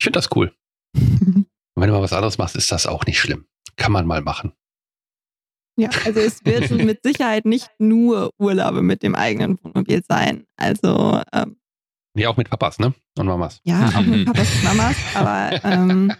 [0.00, 0.52] ich finde das cool.
[0.96, 3.46] Und wenn du mal was anderes machst, ist das auch nicht schlimm.
[3.76, 4.52] Kann man mal machen.
[5.78, 10.44] Ja, also es wird mit Sicherheit nicht nur Urlaube mit dem eigenen Wohnmobil sein.
[10.56, 11.56] Also ähm,
[12.14, 12.94] Nee, auch mit Papas, ne?
[13.18, 13.60] Und Mamas.
[13.64, 14.96] Ja, auch mit Papas und Mamas.
[15.14, 16.12] Aber ähm,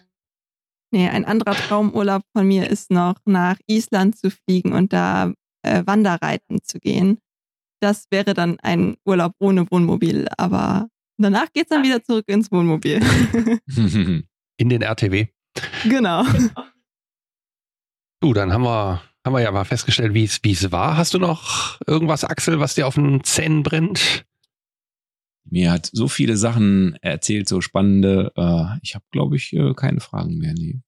[0.91, 5.33] nee, ein anderer Traumurlaub von mir ist noch nach Island zu fliegen und da
[5.63, 7.19] äh, Wanderreiten zu gehen.
[7.81, 12.51] Das wäre dann ein Urlaub ohne Wohnmobil, aber danach geht es dann wieder zurück ins
[12.51, 13.01] Wohnmobil.
[14.61, 15.29] In den RTW.
[15.85, 16.25] Genau.
[18.21, 20.97] Du, dann haben wir, haben wir ja mal festgestellt, wie es war.
[20.97, 24.27] Hast du noch irgendwas, Axel, was dir auf den Zähnen brennt?
[25.51, 28.33] Mir hat so viele Sachen erzählt, so spannende.
[28.37, 30.55] Äh, ich habe, glaube ich, äh, keine Fragen mehr.
[30.55, 30.81] Nee.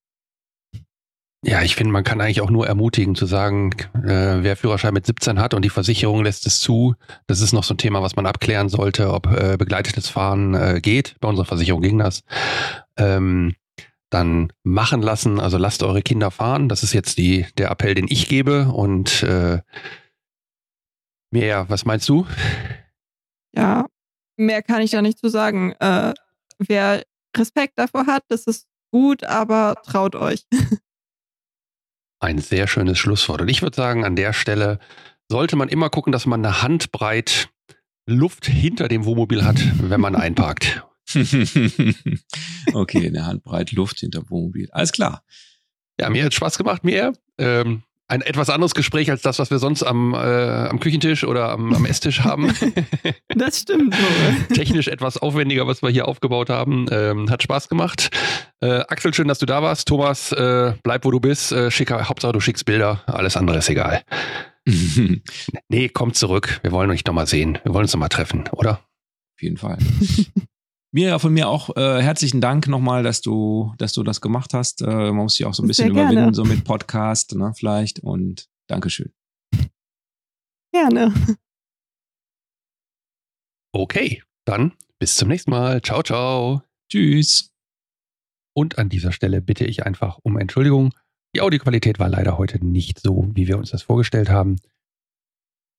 [1.43, 5.07] Ja, ich finde, man kann eigentlich auch nur ermutigen zu sagen, äh, wer Führerschein mit
[5.07, 6.93] 17 hat und die Versicherung lässt es zu,
[7.25, 10.79] das ist noch so ein Thema, was man abklären sollte, ob äh, begleitetes Fahren äh,
[10.81, 11.15] geht.
[11.19, 12.23] Bei unserer Versicherung ging das.
[12.95, 13.55] Ähm,
[14.11, 16.69] dann machen lassen, also lasst eure Kinder fahren.
[16.69, 18.67] Das ist jetzt die, der Appell, den ich gebe.
[18.67, 19.61] Und äh,
[21.31, 22.27] Mirja, was meinst du?
[23.55, 23.85] Ja,
[24.45, 25.73] mehr kann ich da nicht zu sagen.
[25.79, 26.13] Äh,
[26.59, 27.03] wer
[27.35, 30.45] Respekt davor hat, das ist gut, aber traut euch.
[32.19, 33.41] Ein sehr schönes Schlusswort.
[33.41, 34.79] Und ich würde sagen, an der Stelle
[35.27, 37.49] sollte man immer gucken, dass man eine Handbreit
[38.05, 40.85] Luft hinter dem Wohnmobil hat, wenn man einparkt.
[42.73, 44.69] okay, eine Handbreit Luft hinter dem Wohnmobil.
[44.71, 45.23] Alles klar.
[45.99, 47.13] Ja, mir hat Spaß gemacht, mir.
[47.39, 51.49] Ähm, ein etwas anderes Gespräch als das, was wir sonst am, äh, am Küchentisch oder
[51.49, 52.53] am, am Esstisch haben.
[53.33, 53.95] Das stimmt.
[54.53, 56.85] Technisch etwas aufwendiger, was wir hier aufgebaut haben.
[56.91, 58.09] Ähm, hat Spaß gemacht.
[58.59, 59.87] Äh, Axel, schön, dass du da warst.
[59.87, 61.51] Thomas, äh, bleib wo du bist.
[61.53, 63.01] Äh, schicker, Hauptsache du schickst Bilder.
[63.07, 64.03] Alles andere ist egal.
[65.69, 66.59] nee, komm zurück.
[66.61, 67.57] Wir wollen euch nochmal sehen.
[67.63, 68.73] Wir wollen uns nochmal treffen, oder?
[68.73, 69.77] Auf jeden Fall.
[70.93, 74.81] Mir von mir auch äh, herzlichen Dank nochmal, dass du, dass du das gemacht hast.
[74.81, 76.33] Äh, man muss sich auch so ein bisschen Sehr überwinden, gerne.
[76.33, 77.99] so mit Podcast, ne, vielleicht.
[77.99, 79.13] Und Dankeschön.
[80.73, 81.13] Gerne.
[83.73, 85.81] Okay, dann bis zum nächsten Mal.
[85.81, 86.61] Ciao, ciao.
[86.91, 87.53] Tschüss.
[88.53, 90.93] Und an dieser Stelle bitte ich einfach um Entschuldigung.
[91.33, 94.57] Die Audioqualität war leider heute nicht so, wie wir uns das vorgestellt haben.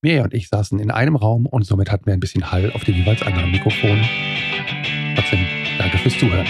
[0.03, 2.85] Mirja und ich saßen in einem Raum und somit hatten wir ein bisschen Hall auf
[2.85, 4.03] dem jeweils anderen Mikrofon.
[5.15, 5.47] Trotzdem,
[5.79, 6.49] danke fürs Zuhören.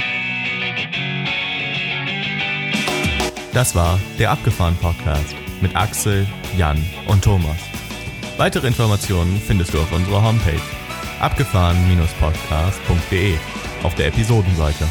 [3.52, 7.58] Das war der Abgefahren Podcast mit Axel, Jan und Thomas.
[8.38, 10.58] Weitere Informationen findest du auf unserer Homepage
[11.20, 13.34] abgefahren-podcast.de
[13.82, 14.86] auf der Episodenseite.